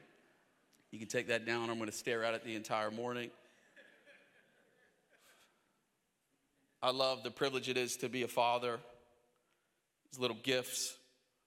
You 0.91 0.99
can 0.99 1.07
take 1.07 1.27
that 1.27 1.45
down. 1.45 1.69
I'm 1.69 1.77
going 1.77 1.89
to 1.89 1.95
stare 1.95 2.23
at 2.23 2.33
it 2.33 2.43
the 2.43 2.55
entire 2.55 2.89
morning. 2.89 3.29
I 6.81 6.91
love 6.91 7.23
the 7.23 7.31
privilege 7.31 7.69
it 7.69 7.77
is 7.77 7.97
to 7.97 8.09
be 8.09 8.23
a 8.23 8.27
father. 8.27 8.79
These 10.11 10.19
little 10.19 10.37
gifts 10.41 10.95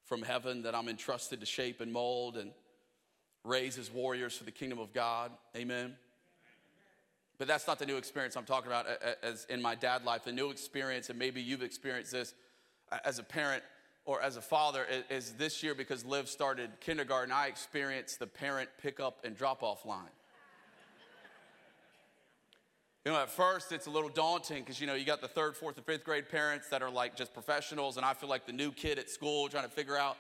from 0.04 0.22
heaven 0.22 0.62
that 0.62 0.74
I'm 0.74 0.88
entrusted 0.88 1.40
to 1.40 1.46
shape 1.46 1.80
and 1.80 1.92
mold 1.92 2.36
and 2.36 2.50
raise 3.44 3.78
as 3.78 3.90
warriors 3.90 4.36
for 4.36 4.44
the 4.44 4.50
kingdom 4.50 4.78
of 4.78 4.92
God. 4.92 5.32
Amen. 5.56 5.94
But 7.38 7.48
that's 7.48 7.66
not 7.66 7.78
the 7.80 7.86
new 7.86 7.96
experience 7.96 8.36
I'm 8.36 8.44
talking 8.44 8.68
about 8.70 8.86
as 9.22 9.46
in 9.50 9.60
my 9.60 9.74
dad 9.74 10.04
life. 10.04 10.22
The 10.24 10.32
new 10.32 10.50
experience, 10.50 11.10
and 11.10 11.18
maybe 11.18 11.42
you've 11.42 11.62
experienced 11.62 12.12
this 12.12 12.34
as 13.04 13.18
a 13.18 13.22
parent 13.24 13.64
or 14.04 14.20
as 14.20 14.36
a 14.36 14.40
father, 14.40 14.86
is 15.10 15.32
this 15.32 15.62
year 15.62 15.74
because 15.74 16.04
Liv 16.04 16.28
started 16.28 16.70
kindergarten, 16.80 17.32
I 17.32 17.46
experienced 17.46 18.18
the 18.18 18.26
parent 18.26 18.68
pickup 18.82 19.24
and 19.24 19.36
drop 19.36 19.62
off 19.62 19.86
line. 19.86 20.10
You 23.04 23.10
know, 23.10 23.18
at 23.18 23.30
first 23.30 23.72
it's 23.72 23.86
a 23.86 23.90
little 23.90 24.08
daunting 24.08 24.62
because, 24.62 24.80
you 24.80 24.86
know, 24.86 24.94
you 24.94 25.04
got 25.04 25.20
the 25.20 25.28
third, 25.28 25.56
fourth, 25.56 25.76
and 25.76 25.84
fifth 25.84 26.04
grade 26.04 26.28
parents 26.28 26.68
that 26.68 26.82
are 26.82 26.90
like 26.90 27.16
just 27.16 27.34
professionals, 27.34 27.96
and 27.96 28.06
I 28.06 28.14
feel 28.14 28.28
like 28.28 28.46
the 28.46 28.52
new 28.52 28.70
kid 28.70 28.98
at 28.98 29.10
school 29.10 29.48
trying 29.48 29.64
to 29.64 29.70
figure 29.70 29.96
out 29.96 30.16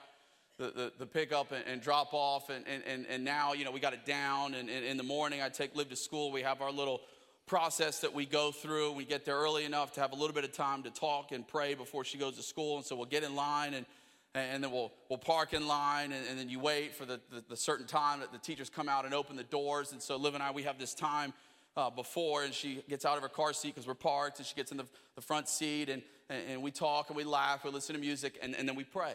the, 0.58 0.70
the, 0.70 0.92
the 0.98 1.06
pickup 1.06 1.52
and, 1.52 1.64
and, 1.66 1.80
drop 1.80 2.12
off. 2.12 2.50
And, 2.50 2.64
and, 2.66 3.06
and 3.06 3.24
now, 3.24 3.52
you 3.52 3.64
know, 3.64 3.70
we 3.70 3.80
got 3.80 3.94
it 3.94 4.04
down. 4.04 4.54
And, 4.54 4.68
and 4.68 4.84
in 4.84 4.96
the 4.96 5.02
morning, 5.02 5.40
I 5.42 5.48
take 5.48 5.74
Liv 5.74 5.88
to 5.90 5.96
school. 5.96 6.30
We 6.30 6.42
have 6.42 6.60
our 6.60 6.70
little 6.70 7.00
process 7.46 8.00
that 8.00 8.14
we 8.14 8.26
go 8.26 8.52
through. 8.52 8.92
We 8.92 9.04
get 9.04 9.24
there 9.24 9.36
early 9.36 9.64
enough 9.64 9.92
to 9.94 10.00
have 10.00 10.12
a 10.12 10.14
little 10.14 10.34
bit 10.34 10.44
of 10.44 10.52
time 10.52 10.82
to 10.84 10.90
talk 10.90 11.32
and 11.32 11.46
pray 11.46 11.74
before 11.74 12.04
she 12.04 12.18
goes 12.18 12.36
to 12.36 12.42
school. 12.42 12.76
And 12.76 12.86
so 12.86 12.96
we'll 12.96 13.06
get 13.06 13.22
in 13.24 13.34
line 13.34 13.74
and, 13.74 13.86
and 14.34 14.62
then 14.62 14.70
we'll, 14.70 14.92
we'll 15.08 15.18
park 15.18 15.52
in 15.52 15.66
line 15.66 16.12
and, 16.12 16.26
and 16.28 16.38
then 16.38 16.48
you 16.48 16.58
wait 16.58 16.94
for 16.94 17.04
the, 17.04 17.20
the, 17.30 17.44
the, 17.50 17.56
certain 17.56 17.86
time 17.86 18.20
that 18.20 18.32
the 18.32 18.38
teachers 18.38 18.70
come 18.70 18.88
out 18.88 19.04
and 19.04 19.12
open 19.12 19.36
the 19.36 19.44
doors. 19.44 19.92
And 19.92 20.00
so 20.00 20.16
Liv 20.16 20.34
and 20.34 20.42
I, 20.42 20.50
we 20.50 20.62
have 20.62 20.78
this 20.78 20.94
time 20.94 21.32
uh, 21.76 21.90
before 21.90 22.44
and 22.44 22.54
she 22.54 22.82
gets 22.88 23.04
out 23.04 23.16
of 23.16 23.22
her 23.22 23.28
car 23.28 23.52
seat 23.52 23.74
because 23.74 23.86
we're 23.86 23.94
parked 23.94 24.38
and 24.38 24.46
she 24.46 24.54
gets 24.54 24.70
in 24.70 24.78
the, 24.78 24.86
the 25.16 25.22
front 25.22 25.48
seat 25.48 25.88
and, 25.88 26.02
and, 26.30 26.42
and, 26.48 26.62
we 26.62 26.70
talk 26.70 27.08
and 27.08 27.16
we 27.16 27.24
laugh, 27.24 27.64
we 27.64 27.70
listen 27.70 27.94
to 27.94 28.00
music 28.00 28.38
and, 28.42 28.54
and 28.54 28.68
then 28.68 28.76
we 28.76 28.84
pray. 28.84 29.14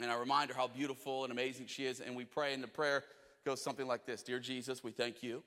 And 0.00 0.10
I 0.10 0.18
remind 0.18 0.50
her 0.50 0.56
how 0.56 0.68
beautiful 0.68 1.24
and 1.24 1.32
amazing 1.32 1.66
she 1.66 1.86
is. 1.86 2.00
And 2.00 2.14
we 2.14 2.24
pray, 2.24 2.52
and 2.52 2.62
the 2.62 2.68
prayer 2.68 3.02
goes 3.46 3.62
something 3.62 3.86
like 3.86 4.04
this 4.04 4.22
Dear 4.22 4.38
Jesus, 4.38 4.84
we 4.84 4.90
thank 4.90 5.22
you 5.22 5.42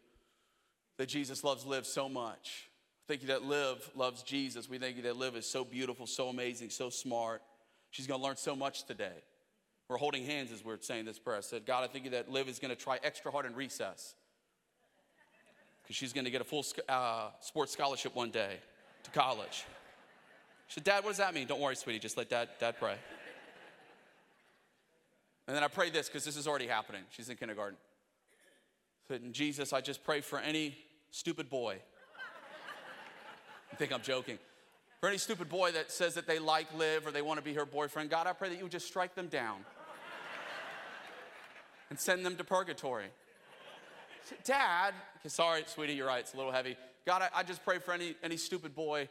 that 1.00 1.08
Jesus 1.08 1.46
loves 1.46 1.65
Liv 1.65 1.88
so 1.88 2.10
much. 2.10 2.70
Thank 3.08 3.22
you 3.22 3.29
that 3.29 3.44
Liv 3.44 3.89
loves 3.96 4.22
Jesus. 4.22 4.70
We 4.70 4.77
thank 4.79 4.98
you 4.98 5.03
that 5.03 5.15
Liv 5.15 5.38
is 5.38 5.50
so 5.50 5.63
beautiful, 5.63 6.06
so 6.06 6.27
amazing, 6.27 6.70
so 6.72 6.89
smart. 6.89 7.41
She's 7.89 8.06
going 8.06 8.20
to 8.20 8.24
learn 8.24 8.36
so 8.36 8.53
much 8.53 8.84
today. 8.84 9.24
We're 9.88 9.98
holding 9.98 10.25
hands 10.25 10.51
as 10.51 10.63
we're 10.63 10.79
saying 10.82 11.06
this 11.06 11.18
prayer. 11.18 11.38
I 11.38 11.39
said, 11.39 11.65
God, 11.65 11.86
I 11.86 11.88
thank 11.88 12.03
you 12.03 12.12
that 12.12 12.29
Liv 12.29 12.50
is 12.50 12.60
going 12.60 12.75
to 12.75 12.75
try 12.75 13.00
extra 13.01 13.32
hard 13.32 13.46
in 13.46 13.56
recess 13.56 14.13
because 15.82 15.96
she's 15.96 16.12
going 16.12 16.25
to 16.25 16.32
get 16.32 16.41
a 16.41 16.44
full 16.44 16.65
uh, 16.89 17.29
sports 17.39 17.72
scholarship 17.72 18.13
one 18.13 18.29
day 18.29 18.58
to 19.03 19.12
college. 19.12 19.63
She 20.68 20.75
said, 20.75 20.84
Dad, 20.84 21.06
what 21.06 21.12
does 21.12 21.18
that 21.20 21.34
mean? 21.34 21.48
Don't 21.48 21.62
worry, 21.62 21.77
sweetie. 21.77 22.00
Just 22.00 22.18
let 22.18 22.29
Dad, 22.29 22.50
Dad 22.60 22.75
pray. 22.77 22.96
And 25.48 25.56
then 25.56 25.63
I 25.63 25.70
pray 25.70 25.91
this 25.91 26.10
because 26.10 26.25
this 26.25 26.36
is 26.36 26.46
already 26.46 26.68
happening. 26.68 27.03
She's 27.10 27.29
in 27.29 27.38
kindergarten. 27.38 27.77
said, 29.08 29.22
Jesus, 29.32 29.72
I 29.72 29.79
just 29.79 30.03
pray 30.03 30.20
for 30.20 30.39
any 30.39 30.77
stupid 31.11 31.49
boy. 31.49 31.77
I 33.71 33.75
think 33.75 33.93
I'm 33.93 34.01
joking. 34.01 34.39
For 34.99 35.07
any 35.07 35.17
stupid 35.17 35.47
boy 35.47 35.71
that 35.71 35.91
says 35.91 36.15
that 36.15 36.27
they 36.27 36.39
like 36.39 36.67
Liv 36.77 37.07
or 37.07 37.11
they 37.11 37.21
want 37.21 37.37
to 37.39 37.43
be 37.43 37.53
her 37.53 37.65
boyfriend, 37.65 38.09
God, 38.09 38.27
I 38.27 38.33
pray 38.33 38.49
that 38.49 38.57
you 38.57 38.63
would 38.63 38.71
just 38.71 38.87
strike 38.87 39.15
them 39.15 39.27
down 39.27 39.63
and 41.89 41.99
send 41.99 42.25
them 42.25 42.35
to 42.35 42.43
purgatory. 42.43 43.05
Dad, 44.43 44.93
sorry, 45.27 45.63
sweetie, 45.65 45.93
you're 45.93 46.07
right, 46.07 46.19
it's 46.19 46.33
a 46.33 46.37
little 46.37 46.51
heavy. 46.51 46.75
God, 47.05 47.21
I, 47.21 47.39
I 47.39 47.43
just 47.43 47.63
pray 47.63 47.79
for 47.79 47.93
any, 47.93 48.15
any 48.21 48.37
stupid 48.37 48.75
boy 48.75 49.07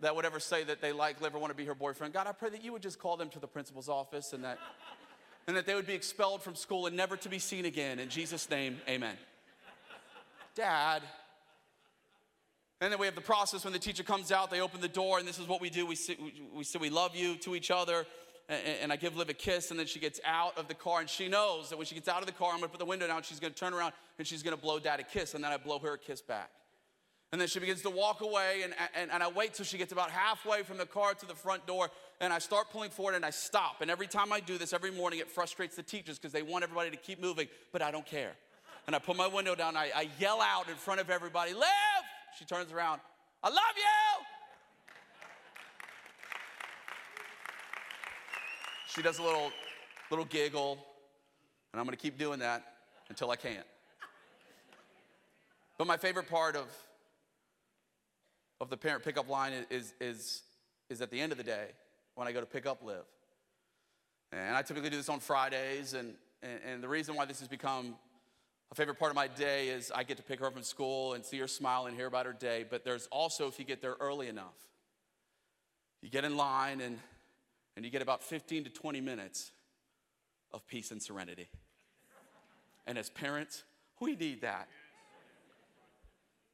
that 0.00 0.16
would 0.16 0.24
ever 0.24 0.40
say 0.40 0.64
that 0.64 0.80
they 0.80 0.92
like 0.92 1.20
Liv 1.20 1.34
or 1.34 1.38
want 1.38 1.50
to 1.50 1.56
be 1.56 1.66
her 1.66 1.74
boyfriend. 1.74 2.14
God, 2.14 2.26
I 2.26 2.32
pray 2.32 2.50
that 2.50 2.64
you 2.64 2.72
would 2.72 2.82
just 2.82 2.98
call 2.98 3.16
them 3.16 3.28
to 3.30 3.38
the 3.38 3.46
principal's 3.46 3.88
office 3.88 4.32
and 4.32 4.42
that 4.44 4.58
and 5.46 5.56
that 5.56 5.66
they 5.66 5.74
would 5.74 5.86
be 5.86 5.92
expelled 5.92 6.42
from 6.42 6.54
school 6.54 6.86
and 6.86 6.96
never 6.96 7.16
to 7.18 7.28
be 7.28 7.38
seen 7.38 7.66
again. 7.66 7.98
In 7.98 8.08
Jesus' 8.08 8.48
name, 8.48 8.78
amen. 8.88 9.16
Dad, 10.54 11.02
And 12.80 12.92
then 12.92 13.00
we 13.00 13.06
have 13.06 13.14
the 13.14 13.20
process 13.20 13.64
when 13.64 13.72
the 13.72 13.78
teacher 13.78 14.02
comes 14.02 14.30
out, 14.30 14.50
they 14.50 14.60
open 14.60 14.80
the 14.80 14.88
door, 14.88 15.18
and 15.18 15.26
this 15.26 15.38
is 15.38 15.48
what 15.48 15.60
we 15.60 15.70
do. 15.70 15.84
We 15.86 15.96
say 15.96 16.16
we, 16.20 16.42
we, 16.54 16.64
say 16.64 16.78
we 16.78 16.90
love 16.90 17.16
you 17.16 17.36
to 17.36 17.56
each 17.56 17.70
other, 17.70 18.06
and, 18.48 18.60
and, 18.82 18.92
I 18.92 18.96
give 18.96 19.16
Liv 19.16 19.28
a 19.30 19.34
kiss, 19.34 19.70
and 19.70 19.80
then 19.80 19.86
she 19.86 19.98
gets 19.98 20.20
out 20.24 20.56
of 20.58 20.68
the 20.68 20.74
car, 20.74 21.00
and 21.00 21.08
she 21.08 21.28
knows 21.28 21.70
that 21.70 21.76
when 21.76 21.86
she 21.86 21.94
gets 21.94 22.08
out 22.08 22.20
of 22.20 22.26
the 22.26 22.32
car, 22.32 22.52
I'm 22.52 22.58
gonna 22.58 22.68
put 22.68 22.78
the 22.78 22.84
window 22.84 23.06
down, 23.06 23.22
she's 23.22 23.40
gonna 23.40 23.54
turn 23.54 23.72
around, 23.72 23.94
and 24.18 24.26
she's 24.26 24.42
gonna 24.42 24.56
blow 24.56 24.78
dad 24.78 25.00
a 25.00 25.02
kiss, 25.02 25.34
and 25.34 25.42
then 25.42 25.50
I 25.50 25.56
blow 25.56 25.78
her 25.78 25.94
a 25.94 25.98
kiss 25.98 26.20
back. 26.20 26.50
And 27.32 27.40
then 27.40 27.48
she 27.48 27.58
begins 27.58 27.82
to 27.82 27.90
walk 27.90 28.20
away, 28.20 28.60
and, 28.62 28.74
and, 28.94 29.10
and 29.10 29.22
I 29.22 29.28
wait 29.28 29.54
till 29.54 29.64
she 29.64 29.78
gets 29.78 29.92
about 29.92 30.10
halfway 30.10 30.62
from 30.62 30.76
the 30.76 30.86
car 30.86 31.14
to 31.14 31.26
the 31.26 31.34
front 31.34 31.66
door, 31.66 31.90
and 32.20 32.32
I 32.32 32.38
start 32.38 32.70
pulling 32.70 32.90
forward 32.90 33.16
and 33.16 33.24
I 33.24 33.30
stop. 33.30 33.80
And 33.80 33.90
every 33.90 34.06
time 34.06 34.32
I 34.32 34.38
do 34.38 34.56
this, 34.56 34.72
every 34.72 34.92
morning, 34.92 35.18
it 35.18 35.28
frustrates 35.28 35.74
the 35.74 35.82
teachers 35.82 36.16
because 36.16 36.32
they 36.32 36.42
want 36.42 36.62
everybody 36.62 36.90
to 36.90 36.96
keep 36.96 37.20
moving, 37.20 37.48
but 37.72 37.82
I 37.82 37.90
don't 37.90 38.06
care. 38.06 38.34
And 38.86 38.94
I 38.94 38.98
put 38.98 39.16
my 39.16 39.26
window 39.26 39.54
down, 39.54 39.76
I, 39.76 39.90
I 39.94 40.08
yell 40.18 40.40
out 40.40 40.68
in 40.68 40.74
front 40.76 41.00
of 41.00 41.08
everybody, 41.08 41.54
Liv! 41.54 41.64
She 42.38 42.44
turns 42.44 42.70
around, 42.70 43.00
I 43.42 43.48
love 43.48 43.58
you! 43.76 44.24
She 48.94 49.02
does 49.02 49.18
a 49.18 49.22
little, 49.22 49.50
little 50.10 50.26
giggle, 50.26 50.78
and 51.72 51.80
I'm 51.80 51.86
gonna 51.86 51.96
keep 51.96 52.18
doing 52.18 52.40
that 52.40 52.62
until 53.08 53.30
I 53.30 53.36
can't. 53.36 53.66
But 55.78 55.86
my 55.86 55.96
favorite 55.96 56.28
part 56.28 56.54
of, 56.54 56.66
of 58.60 58.70
the 58.70 58.76
parent 58.76 59.02
pickup 59.02 59.28
line 59.28 59.52
is, 59.70 59.94
is, 60.00 60.42
is 60.88 61.00
at 61.00 61.10
the 61.10 61.20
end 61.20 61.32
of 61.32 61.38
the 61.38 61.44
day 61.44 61.68
when 62.14 62.28
I 62.28 62.32
go 62.32 62.40
to 62.40 62.46
pick 62.46 62.66
up 62.66 62.84
Liv. 62.84 63.02
And 64.30 64.56
I 64.56 64.62
typically 64.62 64.90
do 64.90 64.96
this 64.96 65.08
on 65.08 65.20
Fridays, 65.20 65.94
and, 65.94 66.14
and, 66.42 66.60
and 66.64 66.82
the 66.82 66.88
reason 66.88 67.14
why 67.14 67.24
this 67.24 67.40
has 67.40 67.48
become 67.48 67.96
a 68.70 68.74
favorite 68.74 68.98
part 68.98 69.10
of 69.10 69.16
my 69.16 69.28
day 69.28 69.68
is 69.68 69.92
I 69.94 70.02
get 70.02 70.16
to 70.16 70.22
pick 70.22 70.40
her 70.40 70.46
up 70.46 70.54
from 70.54 70.62
school 70.62 71.14
and 71.14 71.24
see 71.24 71.38
her 71.38 71.46
smile 71.46 71.86
and 71.86 71.96
hear 71.96 72.06
about 72.06 72.26
her 72.26 72.32
day. 72.32 72.64
But 72.68 72.84
there's 72.84 73.06
also, 73.08 73.46
if 73.46 73.58
you 73.58 73.64
get 73.64 73.80
there 73.80 73.96
early 74.00 74.28
enough, 74.28 74.56
you 76.02 76.10
get 76.10 76.24
in 76.24 76.36
line 76.36 76.80
and, 76.80 76.98
and 77.76 77.84
you 77.84 77.90
get 77.90 78.02
about 78.02 78.22
15 78.22 78.64
to 78.64 78.70
20 78.70 79.00
minutes 79.00 79.52
of 80.52 80.66
peace 80.66 80.90
and 80.90 81.02
serenity. 81.02 81.48
And 82.86 82.98
as 82.98 83.10
parents, 83.10 83.64
we 84.00 84.16
need 84.16 84.42
that. 84.42 84.68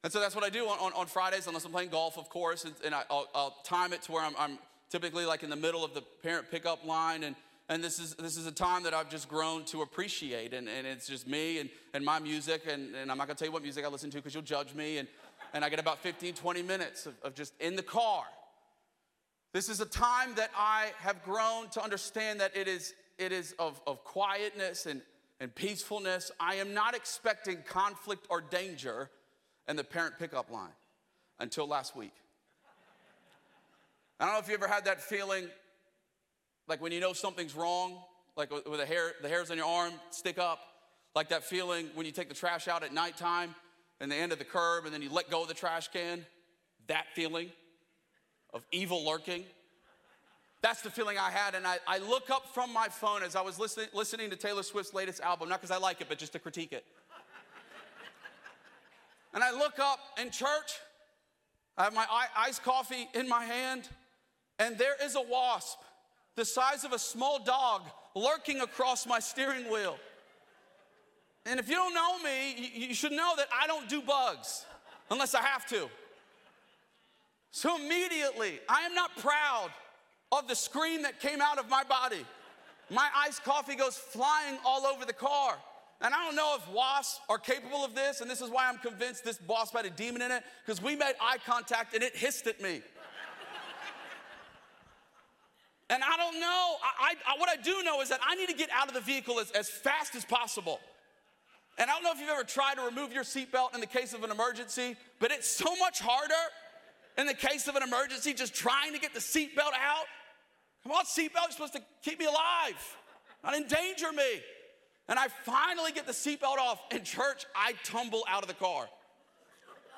And 0.03 0.11
so 0.11 0.19
that's 0.19 0.33
what 0.33 0.43
I 0.43 0.49
do 0.49 0.67
on, 0.67 0.79
on, 0.79 0.93
on 0.93 1.05
Fridays, 1.05 1.47
unless 1.47 1.63
I'm 1.65 1.71
playing 1.71 1.89
golf, 1.89 2.17
of 2.17 2.29
course. 2.29 2.65
And, 2.65 2.73
and 2.83 2.95
I, 2.95 3.03
will 3.09 3.55
time 3.63 3.93
it 3.93 4.01
to 4.03 4.11
where 4.11 4.23
I'm, 4.23 4.33
I'm 4.37 4.57
typically 4.89 5.25
like 5.25 5.43
in 5.43 5.49
the 5.49 5.55
middle 5.55 5.83
of 5.83 5.93
the 5.93 6.01
parent 6.23 6.49
pickup 6.49 6.85
line. 6.85 7.23
And, 7.23 7.35
and 7.69 7.83
this 7.83 7.99
is, 7.99 8.15
this 8.15 8.37
is 8.37 8.45
a 8.45 8.51
time 8.51 8.83
that 8.83 8.93
I've 8.93 9.09
just 9.09 9.29
grown 9.29 9.63
to 9.65 9.81
appreciate. 9.81 10.53
And, 10.53 10.67
and 10.67 10.85
it's 10.85 11.07
just 11.07 11.27
me 11.27 11.59
and, 11.59 11.69
and 11.93 12.03
my 12.03 12.19
music. 12.19 12.63
And, 12.69 12.95
and 12.95 13.09
I'm 13.09 13.17
not 13.17 13.27
going 13.27 13.35
to 13.35 13.39
tell 13.39 13.47
you 13.47 13.53
what 13.53 13.63
music 13.63 13.85
I 13.85 13.87
listen 13.87 14.09
to 14.11 14.17
because 14.17 14.33
you'll 14.33 14.43
judge 14.43 14.73
me. 14.73 14.97
And, 14.97 15.07
and 15.53 15.63
I 15.63 15.69
get 15.69 15.79
about 15.79 15.99
15, 15.99 16.33
20 16.33 16.61
minutes 16.63 17.05
of, 17.05 17.13
of 17.23 17.33
just 17.33 17.53
in 17.61 17.75
the 17.75 17.83
car. 17.83 18.23
This 19.53 19.69
is 19.69 19.81
a 19.81 19.85
time 19.85 20.35
that 20.35 20.49
I 20.57 20.91
have 20.97 21.23
grown 21.23 21.69
to 21.69 21.83
understand 21.83 22.39
that 22.39 22.55
it 22.55 22.67
is, 22.67 22.93
it 23.17 23.31
is 23.31 23.53
of, 23.59 23.81
of 23.85 24.03
quietness 24.03 24.85
and, 24.85 25.01
and 25.39 25.53
peacefulness. 25.53 26.31
I 26.39 26.55
am 26.55 26.73
not 26.73 26.95
expecting 26.95 27.57
conflict 27.67 28.27
or 28.29 28.41
danger 28.41 29.09
in 29.67 29.75
the 29.75 29.83
parent 29.83 30.15
pickup 30.19 30.51
line 30.51 30.71
until 31.39 31.67
last 31.67 31.95
week. 31.95 32.13
I 34.19 34.25
don't 34.25 34.33
know 34.33 34.39
if 34.39 34.47
you 34.47 34.53
ever 34.53 34.67
had 34.67 34.85
that 34.85 35.01
feeling, 35.01 35.49
like 36.67 36.81
when 36.81 36.91
you 36.91 36.99
know 36.99 37.13
something's 37.13 37.55
wrong, 37.55 37.97
like 38.35 38.51
with 38.51 38.79
the 38.79 38.85
hair, 38.85 39.13
the 39.21 39.29
hairs 39.29 39.51
on 39.51 39.57
your 39.57 39.65
arm 39.65 39.93
stick 40.09 40.37
up, 40.37 40.59
like 41.15 41.29
that 41.29 41.43
feeling 41.43 41.87
when 41.95 42.05
you 42.05 42.11
take 42.11 42.29
the 42.29 42.35
trash 42.35 42.67
out 42.67 42.83
at 42.83 42.93
nighttime 42.93 43.53
and 43.99 44.11
the 44.11 44.15
end 44.15 44.31
of 44.31 44.39
the 44.39 44.45
curb 44.45 44.85
and 44.85 44.93
then 44.93 45.01
you 45.01 45.09
let 45.09 45.29
go 45.29 45.41
of 45.41 45.47
the 45.47 45.53
trash 45.53 45.89
can. 45.89 46.25
That 46.87 47.05
feeling 47.13 47.49
of 48.53 48.65
evil 48.71 49.05
lurking. 49.05 49.43
That's 50.61 50.81
the 50.81 50.89
feeling 50.89 51.17
I 51.17 51.31
had. 51.31 51.55
And 51.55 51.65
I, 51.65 51.77
I 51.87 51.97
look 51.97 52.29
up 52.29 52.53
from 52.53 52.71
my 52.71 52.87
phone 52.87 53.23
as 53.23 53.35
I 53.35 53.41
was 53.41 53.59
listening, 53.59 53.87
listening 53.93 54.29
to 54.29 54.35
Taylor 54.35 54.63
Swift's 54.63 54.93
latest 54.93 55.21
album, 55.21 55.49
not 55.49 55.61
because 55.61 55.75
I 55.75 55.79
like 55.79 56.01
it, 56.01 56.07
but 56.07 56.17
just 56.17 56.33
to 56.33 56.39
critique 56.39 56.71
it. 56.71 56.85
and 59.33 59.43
I 59.43 59.51
look 59.51 59.79
up 59.79 59.99
in 60.21 60.29
church, 60.29 60.79
I 61.77 61.85
have 61.85 61.93
my 61.93 62.05
iced 62.37 62.63
coffee 62.63 63.07
in 63.13 63.27
my 63.27 63.43
hand, 63.43 63.89
and 64.59 64.77
there 64.77 64.95
is 65.03 65.15
a 65.15 65.21
wasp 65.21 65.79
the 66.35 66.45
size 66.45 66.83
of 66.83 66.93
a 66.93 66.99
small 66.99 67.43
dog 67.43 67.83
lurking 68.15 68.61
across 68.61 69.05
my 69.05 69.19
steering 69.19 69.71
wheel. 69.71 69.97
And 71.45 71.59
if 71.59 71.67
you 71.67 71.75
don't 71.75 71.93
know 71.93 72.19
me, 72.19 72.71
you 72.73 72.93
should 72.93 73.11
know 73.11 73.33
that 73.37 73.47
I 73.53 73.67
don't 73.67 73.89
do 73.89 74.01
bugs 74.01 74.65
unless 75.09 75.33
I 75.33 75.41
have 75.41 75.65
to. 75.67 75.89
So 77.51 77.75
immediately, 77.75 78.59
I 78.69 78.81
am 78.83 78.93
not 78.93 79.15
proud 79.17 79.71
of 80.31 80.47
the 80.47 80.55
scream 80.55 81.01
that 81.01 81.19
came 81.19 81.41
out 81.41 81.57
of 81.57 81.69
my 81.69 81.83
body. 81.83 82.25
My 82.89 83.09
iced 83.15 83.43
coffee 83.43 83.75
goes 83.75 83.97
flying 83.97 84.57
all 84.65 84.85
over 84.85 85.05
the 85.05 85.13
car. 85.13 85.57
And 86.03 86.13
I 86.13 86.25
don't 86.25 86.35
know 86.35 86.57
if 86.57 86.73
wasps 86.73 87.19
are 87.29 87.37
capable 87.37 87.85
of 87.85 87.93
this, 87.93 88.21
and 88.21 88.29
this 88.29 88.41
is 88.41 88.49
why 88.49 88.67
I'm 88.67 88.79
convinced 88.79 89.23
this 89.23 89.39
wasp 89.47 89.75
had 89.75 89.85
a 89.85 89.89
demon 89.89 90.21
in 90.21 90.31
it, 90.31 90.43
because 90.65 90.81
we 90.81 90.95
made 90.95 91.13
eye 91.21 91.37
contact 91.45 91.93
and 91.93 92.03
it 92.03 92.15
hissed 92.15 92.47
at 92.47 92.59
me. 92.59 92.81
And 95.91 96.01
I 96.01 96.15
don't 96.15 96.39
know, 96.39 96.75
I, 96.81 97.15
I, 97.27 97.37
what 97.37 97.49
I 97.49 97.57
do 97.57 97.83
know 97.83 97.99
is 97.99 98.07
that 98.09 98.21
I 98.25 98.35
need 98.35 98.47
to 98.47 98.55
get 98.55 98.69
out 98.73 98.87
of 98.87 98.93
the 98.93 99.01
vehicle 99.01 99.41
as, 99.41 99.51
as 99.51 99.69
fast 99.69 100.15
as 100.15 100.23
possible. 100.23 100.79
And 101.77 101.89
I 101.89 101.93
don't 101.93 102.03
know 102.03 102.13
if 102.13 102.19
you've 102.19 102.29
ever 102.29 102.45
tried 102.45 102.75
to 102.75 102.83
remove 102.83 103.11
your 103.11 103.25
seatbelt 103.25 103.75
in 103.75 103.81
the 103.81 103.87
case 103.87 104.13
of 104.13 104.23
an 104.23 104.31
emergency, 104.31 104.95
but 105.19 105.31
it's 105.31 105.49
so 105.49 105.75
much 105.75 105.99
harder 105.99 106.33
in 107.17 107.27
the 107.27 107.33
case 107.33 107.67
of 107.67 107.75
an 107.75 107.83
emergency 107.83 108.33
just 108.33 108.55
trying 108.55 108.93
to 108.93 108.99
get 108.99 109.13
the 109.13 109.19
seatbelt 109.19 109.73
out. 109.73 110.05
Come 110.83 110.93
on, 110.93 111.03
seatbelt, 111.03 111.43
you're 111.43 111.51
supposed 111.51 111.73
to 111.73 111.81
keep 112.01 112.19
me 112.19 112.25
alive, 112.25 112.97
not 113.43 113.53
endanger 113.53 114.13
me. 114.13 114.41
And 115.09 115.19
I 115.19 115.27
finally 115.43 115.91
get 115.91 116.07
the 116.07 116.13
seatbelt 116.13 116.57
off. 116.57 116.79
In 116.91 117.03
church, 117.03 117.45
I 117.53 117.73
tumble 117.83 118.23
out 118.29 118.43
of 118.43 118.47
the 118.47 118.53
car. 118.53 118.87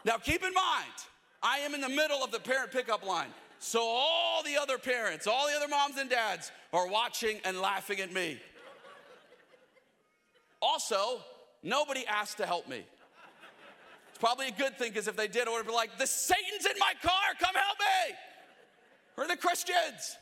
Now, 0.06 0.18
keep 0.18 0.44
in 0.44 0.54
mind, 0.56 0.94
I 1.44 1.60
am 1.60 1.76
in 1.76 1.82
the 1.82 1.90
middle 1.90 2.24
of 2.24 2.32
the 2.32 2.40
parent 2.40 2.72
pickup 2.72 3.06
line. 3.06 3.30
So 3.64 3.82
all 3.82 4.44
the 4.44 4.58
other 4.58 4.78
parents, 4.78 5.26
all 5.26 5.48
the 5.48 5.56
other 5.56 5.70
moms 5.70 5.98
and 5.98 6.10
dads 6.10 6.52
are 6.74 6.86
watching 6.86 7.40
and 7.46 7.62
laughing 7.62 8.02
at 8.02 8.12
me. 8.12 8.38
Also, 10.62 11.22
nobody 11.64 12.06
asked 12.06 12.38
to 12.40 12.46
help 12.46 12.68
me. 12.68 12.84
It's 14.10 14.18
probably 14.20 14.50
a 14.50 14.52
good 14.52 14.78
thing 14.78 14.90
because 14.90 15.08
if 15.08 15.16
they 15.16 15.30
did, 15.30 15.48
I 15.48 15.52
would 15.52 15.58
have 15.58 15.66
been 15.66 15.76
like, 15.76 15.98
the 15.98 16.06
Satan's 16.06 16.66
in 16.66 16.78
my 16.78 16.92
car, 17.02 17.14
come 17.40 17.56
help 17.56 17.78
me. 17.80 18.16
Or 19.16 19.28
the 19.28 19.38
Christians. 19.38 20.18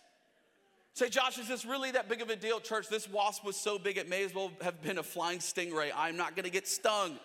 Say, 0.94 1.10
Josh, 1.10 1.40
is 1.40 1.48
this 1.48 1.66
really 1.66 1.90
that 1.92 2.08
big 2.08 2.22
of 2.22 2.30
a 2.30 2.36
deal, 2.36 2.60
church? 2.60 2.90
This 2.90 3.10
wasp 3.10 3.44
was 3.44 3.56
so 3.56 3.80
big 3.80 3.98
it 3.98 4.08
may 4.08 4.24
as 4.24 4.36
well 4.36 4.52
have 4.62 4.84
been 4.84 5.00
a 5.00 5.04
flying 5.04 5.40
stingray. 5.40 5.90
I'm 5.98 6.16
not 6.16 6.36
gonna 6.36 6.52
get 6.52 6.68
stung 6.68 7.18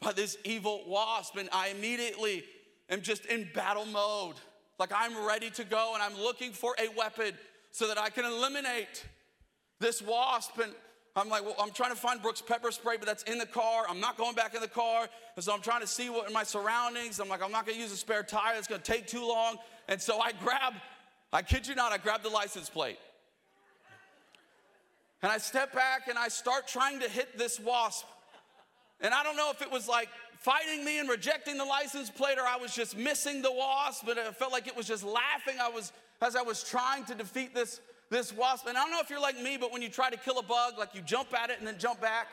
by 0.00 0.12
this 0.12 0.36
evil 0.44 0.84
wasp. 0.86 1.36
And 1.36 1.48
I 1.52 1.70
immediately 1.70 2.44
am 2.88 3.02
just 3.02 3.26
in 3.26 3.48
battle 3.52 3.86
mode. 3.86 4.36
Like 4.78 4.90
I'm 4.94 5.26
ready 5.26 5.50
to 5.50 5.64
go 5.64 5.92
and 5.94 6.02
I'm 6.02 6.20
looking 6.20 6.52
for 6.52 6.74
a 6.78 6.88
weapon 6.96 7.32
so 7.70 7.88
that 7.88 7.98
I 7.98 8.10
can 8.10 8.24
eliminate 8.24 9.04
this 9.80 10.02
wasp. 10.02 10.58
And 10.58 10.72
I'm 11.16 11.28
like, 11.28 11.44
well, 11.44 11.54
I'm 11.60 11.70
trying 11.70 11.90
to 11.90 11.96
find 11.96 12.20
Brooke's 12.20 12.42
pepper 12.42 12.70
spray, 12.70 12.96
but 12.96 13.06
that's 13.06 13.22
in 13.24 13.38
the 13.38 13.46
car. 13.46 13.84
I'm 13.88 14.00
not 14.00 14.16
going 14.16 14.34
back 14.34 14.54
in 14.54 14.60
the 14.60 14.68
car. 14.68 15.08
And 15.36 15.44
so 15.44 15.52
I'm 15.52 15.60
trying 15.60 15.80
to 15.80 15.86
see 15.86 16.10
what 16.10 16.26
in 16.26 16.32
my 16.32 16.42
surroundings. 16.42 17.20
I'm 17.20 17.28
like, 17.28 17.42
I'm 17.42 17.52
not 17.52 17.66
gonna 17.66 17.78
use 17.78 17.92
a 17.92 17.96
spare 17.96 18.22
tire. 18.22 18.56
It's 18.56 18.68
gonna 18.68 18.82
take 18.82 19.06
too 19.06 19.26
long. 19.26 19.56
And 19.88 20.00
so 20.00 20.18
I 20.18 20.32
grab, 20.32 20.74
I 21.32 21.42
kid 21.42 21.66
you 21.66 21.74
not, 21.74 21.92
I 21.92 21.98
grab 21.98 22.22
the 22.22 22.30
license 22.30 22.68
plate. 22.68 22.98
And 25.22 25.32
I 25.32 25.38
step 25.38 25.72
back 25.72 26.08
and 26.08 26.18
I 26.18 26.28
start 26.28 26.68
trying 26.68 27.00
to 27.00 27.08
hit 27.08 27.38
this 27.38 27.58
wasp. 27.58 28.06
And 29.00 29.12
I 29.12 29.22
don't 29.22 29.36
know 29.36 29.50
if 29.50 29.60
it 29.60 29.70
was 29.70 29.88
like 29.88 30.08
fighting 30.38 30.84
me 30.84 30.98
and 30.98 31.08
rejecting 31.08 31.58
the 31.58 31.64
license 31.64 32.10
plate, 32.10 32.38
or 32.38 32.46
I 32.46 32.56
was 32.56 32.74
just 32.74 32.96
missing 32.96 33.42
the 33.42 33.52
wasp, 33.52 34.04
but 34.06 34.18
it 34.18 34.36
felt 34.36 34.52
like 34.52 34.66
it 34.66 34.76
was 34.76 34.86
just 34.86 35.04
laughing. 35.04 35.56
I 35.60 35.68
was 35.68 35.92
as 36.24 36.36
I 36.36 36.42
was 36.42 36.62
trying 36.64 37.04
to 37.04 37.14
defeat 37.14 37.54
this, 37.54 37.80
this 38.10 38.34
wasp. 38.34 38.66
And 38.66 38.76
I 38.78 38.82
don't 38.82 38.90
know 38.90 39.00
if 39.00 39.10
you're 39.10 39.20
like 39.20 39.40
me, 39.40 39.56
but 39.58 39.70
when 39.70 39.82
you 39.82 39.88
try 39.88 40.10
to 40.10 40.16
kill 40.16 40.38
a 40.38 40.42
bug, 40.42 40.78
like 40.78 40.94
you 40.94 41.02
jump 41.02 41.34
at 41.34 41.50
it 41.50 41.58
and 41.58 41.66
then 41.66 41.78
jump 41.78 42.00
back, 42.00 42.28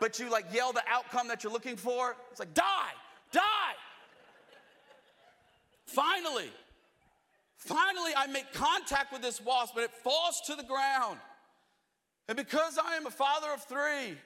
but 0.00 0.18
you 0.18 0.30
like 0.30 0.46
yell 0.52 0.72
the 0.72 0.82
outcome 0.88 1.28
that 1.28 1.44
you're 1.44 1.52
looking 1.52 1.76
for. 1.76 2.16
It's 2.30 2.40
like, 2.40 2.54
die, 2.54 2.64
die. 3.32 3.42
Finally, 5.84 6.50
finally, 7.56 8.12
I 8.16 8.26
make 8.26 8.52
contact 8.52 9.12
with 9.12 9.22
this 9.22 9.40
wasp, 9.42 9.74
but 9.74 9.84
it 9.84 9.90
falls 9.90 10.40
to 10.46 10.54
the 10.54 10.64
ground. 10.64 11.18
And 12.28 12.36
because 12.36 12.78
I 12.82 12.96
am 12.96 13.06
a 13.06 13.10
father 13.10 13.48
of 13.52 13.62
three, 13.64 14.16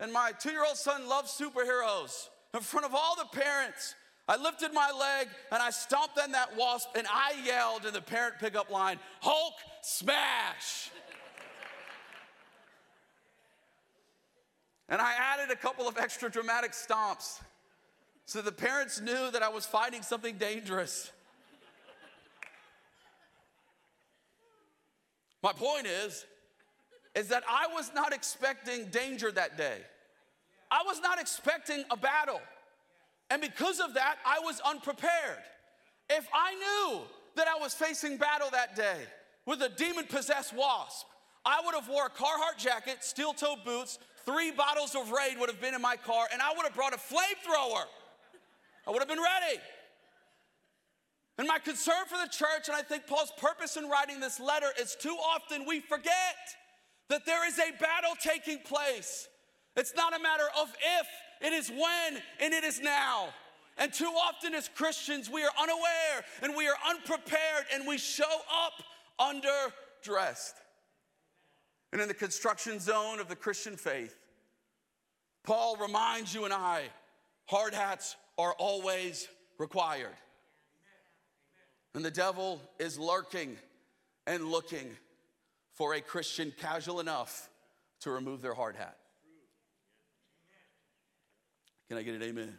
and 0.00 0.12
my 0.12 0.32
two 0.38 0.50
year 0.50 0.64
old 0.64 0.76
son 0.76 1.08
loves 1.08 1.30
superheroes, 1.30 2.28
in 2.54 2.60
front 2.60 2.86
of 2.86 2.94
all 2.94 3.14
the 3.16 3.38
parents. 3.38 3.94
I 4.26 4.36
lifted 4.36 4.72
my 4.72 4.92
leg 4.92 5.28
and 5.50 5.60
I 5.60 5.70
stomped 5.70 6.18
on 6.18 6.32
that 6.32 6.56
wasp 6.56 6.88
and 6.96 7.06
I 7.10 7.34
yelled 7.44 7.84
in 7.84 7.92
the 7.92 8.00
parent 8.00 8.34
pickup 8.38 8.70
line, 8.70 8.98
Hulk 9.20 9.54
smash! 9.82 10.90
and 14.88 15.00
I 15.00 15.14
added 15.14 15.52
a 15.52 15.56
couple 15.56 15.86
of 15.88 15.96
extra 15.98 16.30
dramatic 16.30 16.72
stomps 16.72 17.40
So 18.26 18.42
the 18.42 18.52
parents 18.52 19.00
knew 19.00 19.30
that 19.30 19.42
I 19.42 19.48
was 19.48 19.66
fighting 19.66 20.02
something 20.02 20.36
dangerous. 20.36 21.10
My 25.42 25.52
point 25.52 25.86
is, 25.86 26.26
is 27.14 27.28
that 27.28 27.42
I 27.48 27.66
was 27.72 27.90
not 27.94 28.12
expecting 28.12 28.86
danger 28.86 29.32
that 29.32 29.56
day. 29.56 29.78
I 30.70 30.82
was 30.86 31.00
not 31.00 31.20
expecting 31.20 31.84
a 31.90 31.96
battle. 31.96 32.40
And 33.30 33.40
because 33.40 33.80
of 33.80 33.94
that, 33.94 34.16
I 34.24 34.40
was 34.40 34.60
unprepared. 34.60 35.38
If 36.08 36.26
I 36.32 36.54
knew 36.54 37.00
that 37.36 37.48
I 37.48 37.60
was 37.60 37.74
facing 37.74 38.16
battle 38.16 38.48
that 38.52 38.76
day 38.76 38.98
with 39.46 39.62
a 39.62 39.68
demon 39.68 40.06
possessed 40.06 40.54
wasp, 40.54 41.06
I 41.44 41.60
would 41.64 41.74
have 41.74 41.88
wore 41.88 42.06
a 42.06 42.10
Carhartt 42.10 42.58
jacket, 42.58 42.98
steel 43.02 43.32
toe 43.32 43.56
boots, 43.64 43.98
three 44.26 44.50
bottles 44.50 44.94
of 44.94 45.10
Raid 45.10 45.38
would 45.38 45.48
have 45.48 45.60
been 45.60 45.74
in 45.74 45.82
my 45.82 45.96
car, 45.96 46.26
and 46.32 46.42
I 46.42 46.52
would 46.54 46.64
have 46.64 46.74
brought 46.74 46.92
a 46.92 46.98
flamethrower. 46.98 47.84
I 48.86 48.90
would 48.90 48.98
have 48.98 49.08
been 49.08 49.18
ready. 49.18 49.60
And 51.38 51.48
my 51.48 51.58
concern 51.58 52.04
for 52.06 52.18
the 52.18 52.28
church, 52.28 52.68
and 52.68 52.76
I 52.76 52.82
think 52.82 53.06
Paul's 53.06 53.32
purpose 53.38 53.76
in 53.76 53.88
writing 53.88 54.20
this 54.20 54.38
letter, 54.38 54.66
is 54.78 54.94
too 54.94 55.16
often 55.34 55.64
we 55.66 55.80
forget 55.80 56.36
that 57.10 57.26
there 57.26 57.46
is 57.46 57.58
a 57.58 57.72
battle 57.72 58.14
taking 58.22 58.60
place. 58.60 59.28
It's 59.76 59.94
not 59.94 60.18
a 60.18 60.22
matter 60.22 60.46
of 60.60 60.68
if, 61.00 61.06
it 61.46 61.52
is 61.52 61.68
when, 61.68 62.22
and 62.40 62.54
it 62.54 62.64
is 62.64 62.80
now. 62.80 63.28
And 63.76 63.92
too 63.92 64.06
often 64.06 64.54
as 64.54 64.68
Christians, 64.68 65.28
we 65.28 65.42
are 65.42 65.50
unaware 65.60 66.24
and 66.42 66.54
we 66.56 66.68
are 66.68 66.76
unprepared 66.88 67.66
and 67.74 67.86
we 67.86 67.98
show 67.98 68.24
up 68.64 68.72
underdressed. 69.20 70.54
And 71.92 72.00
in 72.00 72.08
the 72.08 72.14
construction 72.14 72.78
zone 72.78 73.20
of 73.20 73.28
the 73.28 73.36
Christian 73.36 73.76
faith, 73.76 74.16
Paul 75.44 75.76
reminds 75.76 76.34
you 76.34 76.44
and 76.44 76.54
I 76.54 76.84
hard 77.46 77.74
hats 77.74 78.14
are 78.38 78.52
always 78.58 79.26
required. 79.58 80.14
And 81.94 82.04
the 82.04 82.10
devil 82.10 82.60
is 82.78 82.96
lurking 82.96 83.56
and 84.28 84.44
looking 84.52 84.90
for 85.80 85.94
a 85.94 86.00
Christian 86.02 86.52
casual 86.60 87.00
enough 87.00 87.48
to 88.00 88.10
remove 88.10 88.42
their 88.42 88.52
hard 88.52 88.76
hat. 88.76 88.98
Can 91.88 91.96
I 91.96 92.02
get 92.02 92.14
an 92.14 92.22
amen? 92.22 92.58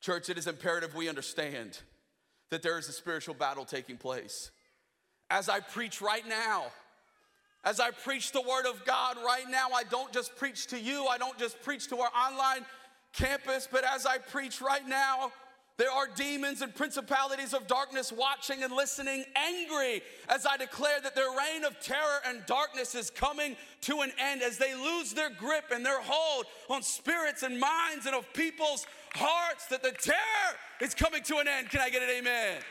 Church, 0.00 0.30
it 0.30 0.38
is 0.38 0.46
imperative 0.46 0.94
we 0.94 1.10
understand 1.10 1.78
that 2.48 2.62
there 2.62 2.78
is 2.78 2.88
a 2.88 2.92
spiritual 2.92 3.34
battle 3.34 3.66
taking 3.66 3.98
place. 3.98 4.50
As 5.28 5.50
I 5.50 5.60
preach 5.60 6.00
right 6.00 6.26
now, 6.26 6.68
as 7.62 7.78
I 7.78 7.90
preach 7.90 8.32
the 8.32 8.40
word 8.40 8.64
of 8.64 8.86
God 8.86 9.18
right 9.18 9.44
now, 9.50 9.68
I 9.74 9.82
don't 9.82 10.14
just 10.14 10.34
preach 10.36 10.68
to 10.68 10.80
you, 10.80 11.04
I 11.08 11.18
don't 11.18 11.36
just 11.36 11.60
preach 11.60 11.88
to 11.88 11.98
our 11.98 12.10
online 12.16 12.64
campus, 13.12 13.68
but 13.70 13.84
as 13.84 14.06
I 14.06 14.16
preach 14.16 14.62
right 14.62 14.88
now, 14.88 15.30
there 15.78 15.90
are 15.90 16.06
demons 16.06 16.62
and 16.62 16.74
principalities 16.74 17.52
of 17.52 17.66
darkness 17.66 18.10
watching 18.10 18.62
and 18.62 18.72
listening, 18.72 19.24
angry 19.34 20.02
as 20.28 20.46
I 20.46 20.56
declare 20.56 21.00
that 21.02 21.14
their 21.14 21.28
reign 21.28 21.64
of 21.64 21.78
terror 21.80 22.20
and 22.26 22.44
darkness 22.46 22.94
is 22.94 23.10
coming 23.10 23.56
to 23.82 24.00
an 24.00 24.10
end 24.18 24.40
as 24.40 24.56
they 24.56 24.74
lose 24.74 25.12
their 25.12 25.28
grip 25.28 25.64
and 25.70 25.84
their 25.84 26.00
hold 26.00 26.46
on 26.70 26.82
spirits 26.82 27.42
and 27.42 27.60
minds 27.60 28.06
and 28.06 28.14
of 28.14 28.32
people's 28.32 28.86
hearts, 29.14 29.66
that 29.66 29.82
the 29.82 29.92
terror 29.92 30.56
is 30.80 30.94
coming 30.94 31.22
to 31.24 31.36
an 31.38 31.48
end. 31.48 31.68
Can 31.68 31.80
I 31.80 31.90
get 31.90 32.02
an 32.02 32.08
amen? 32.08 32.62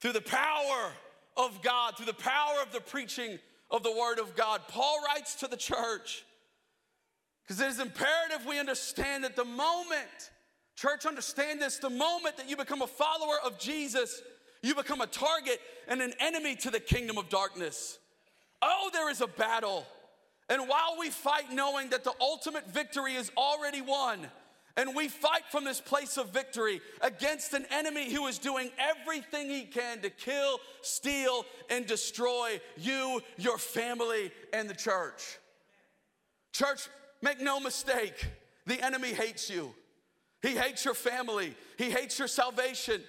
Through 0.00 0.12
the 0.12 0.20
power 0.20 0.92
of 1.36 1.62
God, 1.62 1.96
through 1.96 2.06
the 2.06 2.14
power 2.14 2.62
of 2.62 2.72
the 2.72 2.80
preaching 2.80 3.40
of 3.72 3.82
the 3.82 3.90
Word 3.90 4.20
of 4.20 4.36
God, 4.36 4.60
Paul 4.68 5.00
writes 5.04 5.34
to 5.36 5.48
the 5.48 5.56
church 5.56 6.24
because 7.46 7.60
it 7.60 7.68
is 7.68 7.78
imperative 7.78 8.44
we 8.46 8.58
understand 8.58 9.24
that 9.24 9.36
the 9.36 9.44
moment, 9.44 10.30
church, 10.74 11.06
understand 11.06 11.60
this, 11.60 11.78
the 11.78 11.90
moment 11.90 12.36
that 12.38 12.48
you 12.48 12.56
become 12.56 12.82
a 12.82 12.86
follower 12.86 13.36
of 13.44 13.58
Jesus, 13.58 14.20
you 14.62 14.74
become 14.74 15.00
a 15.00 15.06
target 15.06 15.60
and 15.86 16.02
an 16.02 16.12
enemy 16.18 16.56
to 16.56 16.70
the 16.70 16.80
kingdom 16.80 17.18
of 17.18 17.28
darkness. 17.28 17.98
Oh, 18.62 18.90
there 18.92 19.10
is 19.10 19.20
a 19.20 19.28
battle. 19.28 19.86
And 20.48 20.68
while 20.68 20.96
we 20.98 21.10
fight 21.10 21.52
knowing 21.52 21.90
that 21.90 22.04
the 22.04 22.14
ultimate 22.20 22.68
victory 22.68 23.14
is 23.14 23.30
already 23.36 23.80
won, 23.80 24.26
and 24.76 24.94
we 24.94 25.08
fight 25.08 25.42
from 25.50 25.64
this 25.64 25.80
place 25.80 26.18
of 26.18 26.30
victory 26.30 26.80
against 27.00 27.54
an 27.54 27.64
enemy 27.70 28.12
who 28.12 28.26
is 28.26 28.38
doing 28.38 28.70
everything 28.78 29.48
he 29.48 29.62
can 29.62 30.00
to 30.02 30.10
kill, 30.10 30.58
steal, 30.82 31.44
and 31.70 31.86
destroy 31.86 32.60
you, 32.76 33.22
your 33.38 33.56
family, 33.56 34.30
and 34.52 34.68
the 34.68 34.74
church. 34.74 35.38
Church, 36.52 36.88
Make 37.26 37.40
no 37.40 37.58
mistake, 37.58 38.24
the 38.66 38.80
enemy 38.80 39.12
hates 39.12 39.50
you. 39.50 39.74
He 40.42 40.50
hates 40.50 40.84
your 40.84 40.94
family. 40.94 41.56
He 41.76 41.90
hates 41.90 42.20
your 42.20 42.28
salvation. 42.28 43.02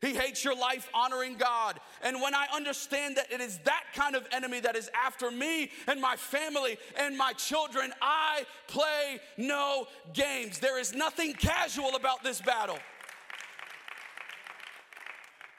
He 0.00 0.14
hates 0.14 0.44
your 0.44 0.56
life 0.56 0.88
honoring 0.94 1.34
God. 1.34 1.80
And 2.00 2.22
when 2.22 2.36
I 2.36 2.46
understand 2.54 3.16
that 3.16 3.32
it 3.32 3.40
is 3.40 3.58
that 3.64 3.82
kind 3.92 4.14
of 4.14 4.28
enemy 4.30 4.60
that 4.60 4.76
is 4.76 4.88
after 4.94 5.28
me 5.28 5.72
and 5.88 6.00
my 6.00 6.14
family 6.14 6.78
and 6.96 7.18
my 7.18 7.32
children, 7.32 7.92
I 8.00 8.44
play 8.68 9.18
no 9.36 9.88
games. 10.12 10.60
There 10.60 10.78
is 10.78 10.94
nothing 10.94 11.32
casual 11.32 11.96
about 11.96 12.22
this 12.22 12.40
battle. 12.40 12.78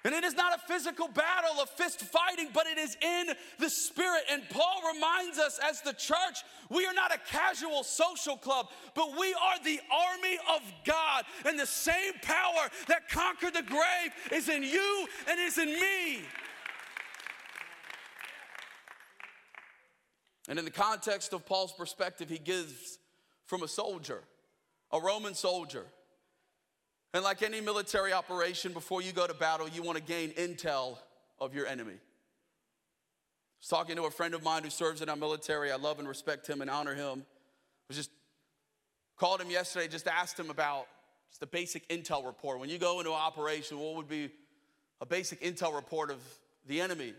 And 0.06 0.14
it 0.14 0.24
is 0.24 0.36
not 0.36 0.56
a 0.56 0.60
physical 0.72 1.08
battle 1.08 1.60
of 1.60 1.68
fist 1.72 2.00
fighting, 2.00 2.50
but 2.54 2.68
it 2.68 2.78
is 2.78 2.96
in 3.02 3.30
the 3.58 3.72
spirit. 3.72 4.22
And 4.32 4.44
Paul 4.52 4.82
reminds 4.94 5.40
us 5.40 5.60
as 5.68 5.82
the 5.82 5.94
church, 5.94 6.44
we 6.70 6.86
are 6.86 6.94
not 6.94 7.12
a 7.12 7.18
casual 7.28 7.84
social 7.84 8.38
club, 8.38 8.68
but 8.94 9.18
we 9.20 9.34
are 9.34 9.58
the 9.64 9.80
army 9.92 10.38
of 10.56 10.62
God. 10.86 11.24
And 11.44 11.60
the 11.60 11.66
same 11.66 12.14
power 12.22 12.70
that 12.88 13.10
conquered 13.10 13.56
the 13.56 13.64
grave 13.64 14.12
is 14.32 14.48
in 14.48 14.62
you 14.62 15.08
and 15.28 15.40
is 15.40 15.58
in 15.58 15.70
me. 15.70 16.22
And 20.48 20.60
in 20.60 20.66
the 20.66 20.72
context 20.72 21.34
of 21.34 21.48
Paul's 21.48 21.74
perspective, 21.74 22.30
he 22.30 22.38
gives 22.38 23.00
from 23.48 23.64
a 23.64 23.68
soldier, 23.68 24.22
a 24.92 25.00
Roman 25.00 25.34
soldier 25.34 25.88
and 27.16 27.24
like 27.24 27.42
any 27.44 27.62
military 27.62 28.12
operation, 28.12 28.74
before 28.74 29.02
you 29.02 29.14
go 29.14 29.26
to 29.26 29.34
battle, 29.34 29.70
you 29.70 29.82
want 29.82 29.98
to 29.98 30.04
gain 30.04 30.32
intel 30.32 30.98
of 31.40 31.56
your 31.56 31.66
enemy. 31.66 31.94
I 31.94 31.98
was 33.62 33.70
talking 33.70 33.96
to 33.96 34.04
a 34.04 34.12
friend 34.12 34.34
of 34.34 34.44
mine 34.44 34.66
who 34.66 34.70
serves 34.70 35.02
in 35.02 35.08
our 35.08 35.16
military. 35.16 35.72
I 35.72 35.78
love 35.78 35.98
and 36.00 36.10
respect 36.10 36.46
him 36.46 36.60
and 36.60 36.70
honor 36.70 36.94
him. 36.94 37.20
I 37.20 37.86
was 37.88 37.96
just 37.96 38.12
called 39.16 39.40
him 39.40 39.50
yesterday, 39.50 39.88
just 39.88 40.10
asked 40.10 40.38
him 40.38 40.50
about 40.50 40.88
just 41.30 41.40
the 41.40 41.48
basic 41.48 41.88
intel 41.88 42.26
report. 42.26 42.60
When 42.60 42.70
you 42.70 42.78
go 42.78 43.00
into 43.00 43.12
an 43.12 43.18
operation, 43.18 43.80
what 43.80 43.96
would 43.96 44.10
be 44.10 44.30
a 45.00 45.06
basic 45.06 45.42
intel 45.42 45.74
report 45.74 46.12
of 46.12 46.18
the 46.68 46.82
enemy? 46.82 47.14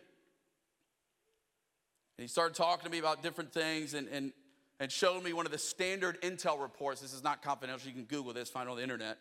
And 2.19 2.23
he 2.23 2.27
started 2.29 2.55
talking 2.55 2.85
to 2.85 2.91
me 2.91 2.99
about 2.99 3.23
different 3.23 3.51
things 3.51 3.95
and, 3.95 4.09
and, 4.09 4.35
and 4.79 4.93
showed 4.93 5.25
me 5.25 5.33
one 5.33 5.47
of 5.47 5.53
the 5.53 5.59
standard 5.59 6.21
intel 6.21 6.61
reports. 6.61 7.01
This 7.01 7.15
is 7.15 7.25
not 7.25 7.43
confidential. 7.43 7.89
You 7.89 7.95
can 7.95 8.05
Google 8.05 8.35
this, 8.35 8.51
find 8.51 8.69
it 8.69 8.73
on 8.73 8.77
the 8.77 8.83
internet. 8.83 9.17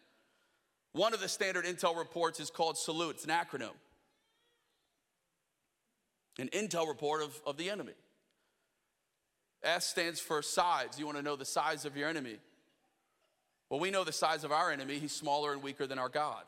One 0.95 1.13
of 1.13 1.19
the 1.19 1.27
standard 1.27 1.65
intel 1.65 1.97
reports 1.97 2.39
is 2.39 2.49
called 2.49 2.77
Salute, 2.77 3.15
it's 3.15 3.25
an 3.25 3.29
acronym. 3.29 3.73
An 6.39 6.47
intel 6.53 6.87
report 6.87 7.21
of, 7.21 7.37
of 7.45 7.57
the 7.57 7.69
enemy. 7.69 7.91
S 9.61 9.87
stands 9.87 10.21
for 10.21 10.41
size. 10.41 10.97
You 10.97 11.05
want 11.05 11.17
to 11.17 11.23
know 11.23 11.35
the 11.35 11.43
size 11.43 11.83
of 11.83 11.97
your 11.97 12.07
enemy. 12.07 12.37
Well, 13.69 13.81
we 13.81 13.91
know 13.91 14.05
the 14.05 14.13
size 14.13 14.45
of 14.45 14.53
our 14.53 14.71
enemy. 14.71 14.97
He's 14.99 15.11
smaller 15.11 15.51
and 15.51 15.61
weaker 15.61 15.85
than 15.85 15.99
our 15.99 16.07
God. 16.07 16.43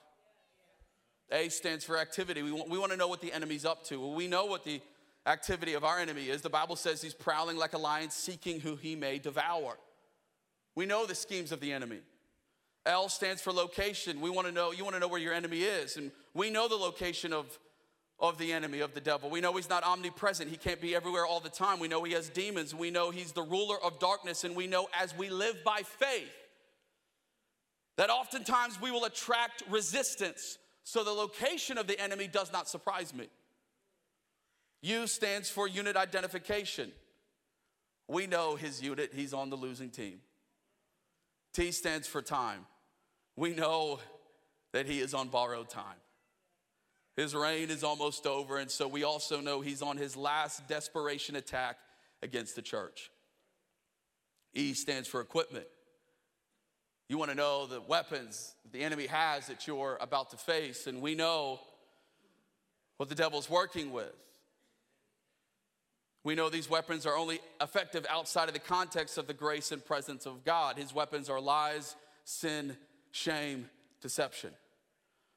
A 1.29 1.49
stands 1.49 1.83
for 1.83 1.97
activity. 1.97 2.41
We 2.41 2.53
want, 2.53 2.69
we 2.69 2.77
want 2.77 2.93
to 2.93 2.97
know 2.97 3.09
what 3.09 3.19
the 3.19 3.33
enemy's 3.33 3.65
up 3.65 3.83
to. 3.85 3.99
Well, 3.99 4.13
we 4.13 4.27
know 4.27 4.45
what 4.45 4.63
the 4.63 4.79
activity 5.25 5.73
of 5.73 5.83
our 5.83 5.99
enemy 5.99 6.29
is. 6.29 6.41
The 6.41 6.49
Bible 6.49 6.77
says 6.77 7.01
he's 7.01 7.13
prowling 7.13 7.57
like 7.57 7.73
a 7.73 7.77
lion, 7.77 8.11
seeking 8.11 8.61
who 8.61 8.77
he 8.77 8.95
may 8.95 9.19
devour. 9.19 9.77
We 10.73 10.85
know 10.85 11.05
the 11.05 11.15
schemes 11.15 11.51
of 11.51 11.59
the 11.59 11.73
enemy. 11.73 11.99
L 12.87 13.09
stands 13.09 13.41
for 13.41 13.51
location. 13.51 14.21
We 14.21 14.29
want 14.29 14.47
to 14.47 14.53
know, 14.53 14.71
you 14.71 14.83
want 14.83 14.95
to 14.95 14.99
know 14.99 15.07
where 15.07 15.19
your 15.19 15.33
enemy 15.33 15.61
is. 15.61 15.97
And 15.97 16.11
we 16.33 16.49
know 16.49 16.67
the 16.67 16.75
location 16.75 17.33
of, 17.33 17.59
of 18.19 18.37
the 18.37 18.53
enemy, 18.53 18.79
of 18.79 18.93
the 18.93 19.01
devil. 19.01 19.29
We 19.29 19.41
know 19.41 19.53
he's 19.53 19.69
not 19.69 19.83
omnipresent. 19.83 20.49
He 20.49 20.55
can't 20.55 20.79
be 20.81 20.95
everywhere 20.95 21.25
all 21.25 21.41
the 21.41 21.49
time. 21.49 21.79
We 21.79 21.89
know 21.89 22.03
he 22.03 22.13
has 22.13 22.29
demons. 22.29 22.73
We 22.73 22.89
know 22.89 23.11
he's 23.11 23.33
the 23.33 23.43
ruler 23.43 23.75
of 23.83 23.99
darkness. 23.99 24.45
And 24.45 24.55
we 24.55 24.67
know 24.67 24.87
as 24.99 25.15
we 25.15 25.29
live 25.29 25.57
by 25.65 25.81
faith, 25.83 26.31
that 27.97 28.09
oftentimes 28.09 28.81
we 28.81 28.89
will 28.89 29.05
attract 29.05 29.63
resistance. 29.69 30.57
So 30.83 31.03
the 31.03 31.11
location 31.11 31.77
of 31.77 31.87
the 31.87 31.99
enemy 31.99 32.27
does 32.27 32.53
not 32.53 32.69
surprise 32.69 33.13
me. 33.13 33.27
U 34.81 35.07
stands 35.07 35.49
for 35.49 35.67
unit 35.67 35.97
identification. 35.97 36.91
We 38.07 38.27
know 38.27 38.55
his 38.55 38.81
unit, 38.81 39.11
he's 39.13 39.33
on 39.33 39.49
the 39.49 39.57
losing 39.57 39.89
team. 39.89 40.19
T 41.53 41.71
stands 41.71 42.07
for 42.07 42.21
time 42.21 42.65
we 43.37 43.53
know 43.53 43.99
that 44.73 44.87
he 44.87 44.99
is 44.99 45.13
on 45.13 45.29
borrowed 45.29 45.69
time. 45.69 45.95
His 47.15 47.33
reign 47.33 47.69
is 47.69 47.83
almost 47.83 48.27
over, 48.27 48.57
and 48.57 48.69
so 48.69 48.87
we 48.87 49.03
also 49.03 49.39
know 49.39 49.61
he's 49.61 49.81
on 49.81 49.97
his 49.97 50.17
last 50.17 50.67
desperation 50.67 51.35
attack 51.35 51.77
against 52.21 52.55
the 52.55 52.61
church. 52.61 53.09
E 54.53 54.73
stands 54.73 55.07
for 55.07 55.21
equipment. 55.21 55.65
You 57.09 57.17
want 57.17 57.31
to 57.31 57.37
know 57.37 57.67
the 57.67 57.79
weapons 57.79 58.53
the 58.71 58.81
enemy 58.81 59.07
has 59.07 59.47
that 59.47 59.65
you're 59.65 59.97
about 60.01 60.31
to 60.31 60.37
face, 60.37 60.87
and 60.87 61.01
we 61.01 61.15
know 61.15 61.59
what 62.97 63.09
the 63.09 63.15
devil's 63.15 63.49
working 63.49 63.91
with. 63.91 64.13
We 66.23 66.35
know 66.35 66.49
these 66.49 66.69
weapons 66.69 67.05
are 67.05 67.15
only 67.15 67.39
effective 67.61 68.05
outside 68.09 68.47
of 68.49 68.53
the 68.53 68.59
context 68.59 69.17
of 69.17 69.27
the 69.27 69.33
grace 69.33 69.71
and 69.71 69.83
presence 69.83 70.25
of 70.25 70.43
God. 70.43 70.77
His 70.77 70.93
weapons 70.93 71.29
are 71.29 71.39
lies, 71.39 71.95
sin, 72.25 72.75
shame, 73.17 73.69
deception. 74.01 74.51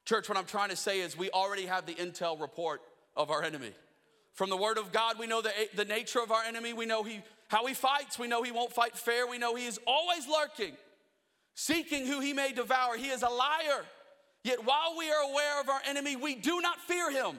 Church, 0.04 0.28
what 0.28 0.36
I'm 0.36 0.44
trying 0.44 0.68
to 0.70 0.76
say 0.76 1.00
is 1.00 1.16
we 1.16 1.30
already 1.30 1.66
have 1.66 1.86
the 1.86 1.94
intel 1.94 2.40
report 2.40 2.82
of 3.16 3.30
our 3.30 3.42
enemy. 3.42 3.72
From 4.34 4.50
the 4.50 4.56
word 4.56 4.78
of 4.78 4.92
God, 4.92 5.18
we 5.18 5.26
know 5.26 5.42
the, 5.42 5.52
the 5.74 5.84
nature 5.84 6.20
of 6.20 6.30
our 6.30 6.42
enemy. 6.44 6.72
We 6.72 6.86
know 6.86 7.02
he, 7.02 7.20
how 7.48 7.66
he 7.66 7.74
fights. 7.74 8.18
We 8.18 8.28
know 8.28 8.42
he 8.42 8.52
won't 8.52 8.72
fight 8.72 8.96
fair. 8.96 9.26
We 9.26 9.38
know 9.38 9.54
he 9.54 9.66
is 9.66 9.80
always 9.86 10.26
lurking, 10.28 10.76
seeking 11.54 12.06
who 12.06 12.20
he 12.20 12.32
may 12.32 12.52
devour. 12.52 12.96
He 12.96 13.08
is 13.08 13.22
a 13.22 13.28
liar. 13.28 13.84
Yet 14.44 14.64
while 14.64 14.96
we 14.96 15.10
are 15.10 15.30
aware 15.30 15.60
of 15.60 15.68
our 15.68 15.80
enemy, 15.86 16.16
we 16.16 16.34
do 16.34 16.60
not 16.60 16.78
fear 16.80 17.10
him 17.10 17.38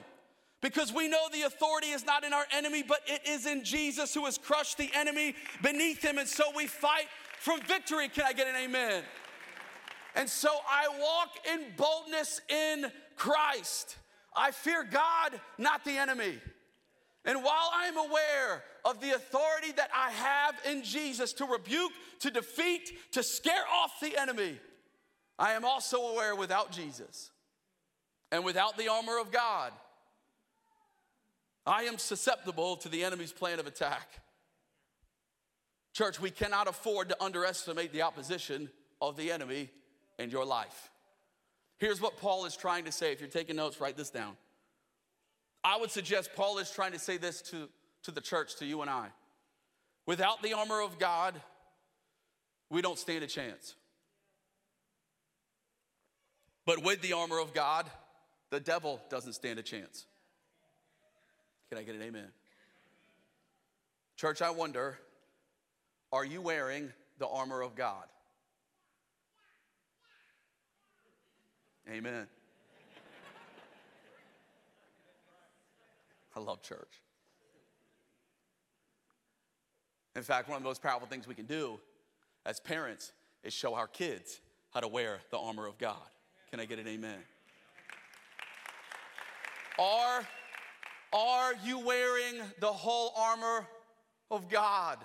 because 0.60 0.92
we 0.92 1.08
know 1.08 1.26
the 1.32 1.42
authority 1.42 1.88
is 1.88 2.04
not 2.04 2.24
in 2.24 2.32
our 2.32 2.46
enemy, 2.52 2.84
but 2.86 3.00
it 3.06 3.22
is 3.28 3.46
in 3.46 3.64
Jesus 3.64 4.14
who 4.14 4.24
has 4.24 4.38
crushed 4.38 4.78
the 4.78 4.90
enemy 4.94 5.34
beneath 5.62 6.02
him. 6.02 6.18
And 6.18 6.28
so 6.28 6.44
we 6.54 6.66
fight 6.66 7.06
from 7.38 7.60
victory. 7.62 8.08
Can 8.08 8.24
I 8.26 8.32
get 8.32 8.46
an 8.46 8.54
amen? 8.56 9.02
And 10.14 10.28
so 10.28 10.50
I 10.68 10.88
walk 11.00 11.30
in 11.52 11.60
boldness 11.76 12.40
in 12.48 12.90
Christ. 13.16 13.96
I 14.34 14.50
fear 14.50 14.84
God, 14.84 15.40
not 15.58 15.84
the 15.84 15.96
enemy. 15.96 16.38
And 17.24 17.42
while 17.42 17.70
I 17.74 17.86
am 17.86 17.96
aware 17.96 18.64
of 18.84 19.00
the 19.00 19.12
authority 19.12 19.72
that 19.76 19.90
I 19.94 20.10
have 20.10 20.54
in 20.68 20.82
Jesus 20.82 21.32
to 21.34 21.44
rebuke, 21.44 21.92
to 22.20 22.30
defeat, 22.30 22.90
to 23.12 23.22
scare 23.22 23.64
off 23.72 24.00
the 24.00 24.16
enemy, 24.20 24.58
I 25.38 25.52
am 25.52 25.64
also 25.64 25.98
aware 25.98 26.34
without 26.34 26.72
Jesus 26.72 27.30
and 28.30 28.44
without 28.44 28.76
the 28.76 28.88
armor 28.88 29.18
of 29.18 29.30
God, 29.30 29.72
I 31.64 31.84
am 31.84 31.98
susceptible 31.98 32.76
to 32.76 32.88
the 32.88 33.04
enemy's 33.04 33.32
plan 33.32 33.60
of 33.60 33.66
attack. 33.66 34.08
Church, 35.92 36.18
we 36.18 36.30
cannot 36.30 36.66
afford 36.66 37.10
to 37.10 37.22
underestimate 37.22 37.92
the 37.92 38.02
opposition 38.02 38.70
of 39.00 39.16
the 39.16 39.30
enemy 39.30 39.70
in 40.18 40.30
your 40.30 40.44
life. 40.44 40.90
Here's 41.78 42.00
what 42.00 42.16
Paul 42.16 42.44
is 42.44 42.56
trying 42.56 42.84
to 42.84 42.92
say. 42.92 43.12
If 43.12 43.20
you're 43.20 43.28
taking 43.28 43.56
notes, 43.56 43.80
write 43.80 43.96
this 43.96 44.10
down. 44.10 44.36
I 45.64 45.78
would 45.78 45.90
suggest 45.90 46.30
Paul 46.34 46.58
is 46.58 46.70
trying 46.70 46.92
to 46.92 46.98
say 46.98 47.16
this 47.16 47.42
to, 47.42 47.68
to 48.04 48.10
the 48.10 48.20
church, 48.20 48.56
to 48.56 48.66
you 48.66 48.82
and 48.82 48.90
I. 48.90 49.08
Without 50.06 50.42
the 50.42 50.52
armor 50.54 50.80
of 50.80 50.98
God, 50.98 51.40
we 52.70 52.82
don't 52.82 52.98
stand 52.98 53.22
a 53.22 53.26
chance. 53.26 53.74
But 56.64 56.82
with 56.82 57.00
the 57.02 57.12
armor 57.12 57.40
of 57.40 57.54
God, 57.54 57.86
the 58.50 58.60
devil 58.60 59.00
doesn't 59.08 59.32
stand 59.32 59.58
a 59.58 59.62
chance. 59.62 60.06
Can 61.68 61.78
I 61.78 61.82
get 61.82 61.94
an 61.94 62.02
amen? 62.02 62.28
Church, 64.16 64.42
I 64.42 64.50
wonder 64.50 64.98
are 66.12 66.24
you 66.24 66.42
wearing 66.42 66.92
the 67.18 67.26
armor 67.26 67.62
of 67.62 67.74
God? 67.74 68.04
Amen. 71.90 72.26
I 76.34 76.40
love 76.40 76.62
church. 76.62 77.00
In 80.14 80.22
fact, 80.22 80.48
one 80.48 80.56
of 80.56 80.62
the 80.62 80.68
most 80.68 80.82
powerful 80.82 81.08
things 81.08 81.26
we 81.26 81.34
can 81.34 81.46
do 81.46 81.80
as 82.44 82.60
parents 82.60 83.12
is 83.42 83.52
show 83.52 83.74
our 83.74 83.86
kids 83.86 84.40
how 84.72 84.80
to 84.80 84.88
wear 84.88 85.20
the 85.30 85.38
armor 85.38 85.66
of 85.66 85.78
God. 85.78 85.96
Can 86.50 86.60
I 86.60 86.64
get 86.64 86.78
an 86.78 86.86
amen? 86.86 87.18
Are 89.78 90.26
are 91.12 91.52
you 91.62 91.78
wearing 91.78 92.40
the 92.60 92.72
whole 92.72 93.12
armor 93.16 93.66
of 94.30 94.48
God? 94.48 94.98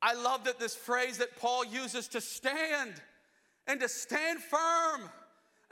I 0.00 0.14
love 0.14 0.44
that 0.44 0.58
this 0.58 0.74
phrase 0.74 1.18
that 1.18 1.38
Paul 1.38 1.64
uses 1.64 2.08
to 2.08 2.20
stand 2.20 2.94
and 3.66 3.80
to 3.80 3.88
stand 3.88 4.40
firm. 4.40 5.10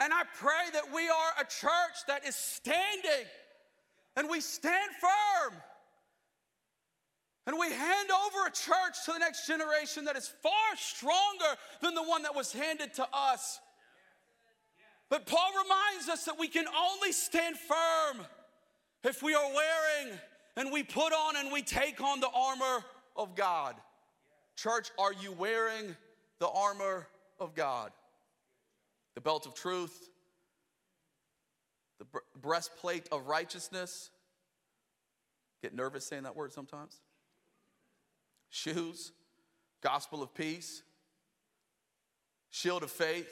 And 0.00 0.14
I 0.14 0.22
pray 0.38 0.70
that 0.72 0.94
we 0.94 1.08
are 1.08 1.32
a 1.38 1.44
church 1.44 2.06
that 2.08 2.26
is 2.26 2.34
standing 2.34 3.26
and 4.16 4.30
we 4.30 4.40
stand 4.40 4.90
firm. 4.98 5.60
And 7.46 7.58
we 7.58 7.70
hand 7.70 8.08
over 8.10 8.46
a 8.46 8.50
church 8.50 9.04
to 9.04 9.12
the 9.12 9.18
next 9.18 9.46
generation 9.46 10.06
that 10.06 10.16
is 10.16 10.32
far 10.42 10.52
stronger 10.76 11.58
than 11.82 11.94
the 11.94 12.02
one 12.02 12.22
that 12.22 12.34
was 12.34 12.52
handed 12.52 12.94
to 12.94 13.06
us. 13.12 13.60
But 15.10 15.26
Paul 15.26 15.50
reminds 15.62 16.08
us 16.08 16.24
that 16.24 16.38
we 16.38 16.48
can 16.48 16.66
only 16.68 17.12
stand 17.12 17.56
firm 17.56 18.24
if 19.04 19.22
we 19.22 19.34
are 19.34 19.52
wearing 19.52 20.18
and 20.56 20.72
we 20.72 20.82
put 20.82 21.12
on 21.12 21.36
and 21.36 21.52
we 21.52 21.62
take 21.62 22.00
on 22.00 22.20
the 22.20 22.30
armor 22.34 22.84
of 23.16 23.34
God. 23.34 23.74
Church, 24.56 24.90
are 24.98 25.12
you 25.12 25.32
wearing 25.32 25.96
the 26.38 26.48
armor 26.48 27.06
of 27.38 27.54
God? 27.54 27.90
The 29.20 29.24
belt 29.24 29.44
of 29.44 29.52
truth, 29.52 30.08
the 31.98 32.06
breastplate 32.40 33.06
of 33.12 33.26
righteousness. 33.26 34.08
Get 35.60 35.74
nervous 35.74 36.06
saying 36.06 36.22
that 36.22 36.34
word 36.34 36.54
sometimes. 36.54 37.02
Shoes, 38.48 39.12
gospel 39.82 40.22
of 40.22 40.34
peace, 40.34 40.82
shield 42.48 42.82
of 42.82 42.90
faith, 42.90 43.30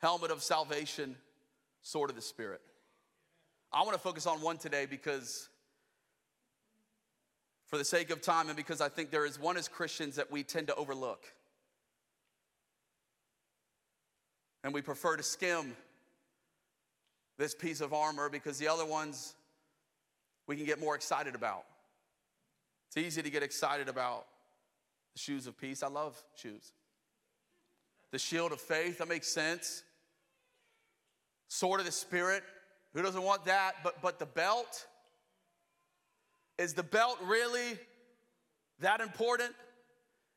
helmet 0.00 0.30
of 0.30 0.42
salvation, 0.42 1.16
sword 1.82 2.08
of 2.08 2.16
the 2.16 2.22
Spirit. 2.22 2.62
I 3.74 3.82
want 3.82 3.92
to 3.92 3.98
focus 3.98 4.26
on 4.26 4.40
one 4.40 4.56
today 4.56 4.86
because, 4.86 5.50
for 7.66 7.76
the 7.76 7.84
sake 7.84 8.08
of 8.08 8.22
time, 8.22 8.48
and 8.48 8.56
because 8.56 8.80
I 8.80 8.88
think 8.88 9.10
there 9.10 9.26
is 9.26 9.38
one 9.38 9.58
as 9.58 9.68
Christians 9.68 10.16
that 10.16 10.30
we 10.30 10.42
tend 10.42 10.68
to 10.68 10.74
overlook. 10.76 11.26
And 14.64 14.72
we 14.72 14.82
prefer 14.82 15.16
to 15.16 15.22
skim 15.22 15.76
this 17.38 17.54
piece 17.54 17.80
of 17.80 17.92
armor 17.92 18.28
because 18.28 18.58
the 18.58 18.68
other 18.68 18.86
ones 18.86 19.34
we 20.46 20.56
can 20.56 20.64
get 20.64 20.80
more 20.80 20.94
excited 20.94 21.34
about. 21.34 21.64
It's 22.88 22.96
easy 22.96 23.22
to 23.22 23.30
get 23.30 23.42
excited 23.42 23.88
about 23.88 24.26
the 25.14 25.18
shoes 25.18 25.46
of 25.46 25.58
peace. 25.58 25.82
I 25.82 25.88
love 25.88 26.22
shoes. 26.36 26.72
The 28.10 28.18
shield 28.18 28.52
of 28.52 28.60
faith, 28.60 28.98
that 28.98 29.08
makes 29.08 29.28
sense. 29.28 29.82
Sword 31.48 31.80
of 31.80 31.86
the 31.86 31.92
Spirit, 31.92 32.42
who 32.92 33.02
doesn't 33.02 33.22
want 33.22 33.46
that? 33.46 33.76
But, 33.82 34.02
but 34.02 34.18
the 34.18 34.26
belt, 34.26 34.86
is 36.58 36.74
the 36.74 36.82
belt 36.82 37.18
really 37.24 37.78
that 38.80 39.00
important? 39.00 39.52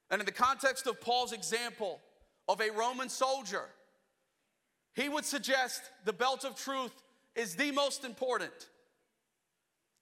And 0.09 0.21
in 0.21 0.25
the 0.25 0.31
context 0.31 0.87
of 0.87 1.01
Paul's 1.01 1.33
example 1.33 1.99
of 2.47 2.61
a 2.61 2.69
Roman 2.71 3.09
soldier, 3.09 3.65
he 4.95 5.09
would 5.09 5.25
suggest 5.25 5.81
the 6.05 6.13
belt 6.13 6.45
of 6.45 6.55
truth 6.55 6.93
is 7.35 7.55
the 7.55 7.71
most 7.71 8.05
important. 8.05 8.69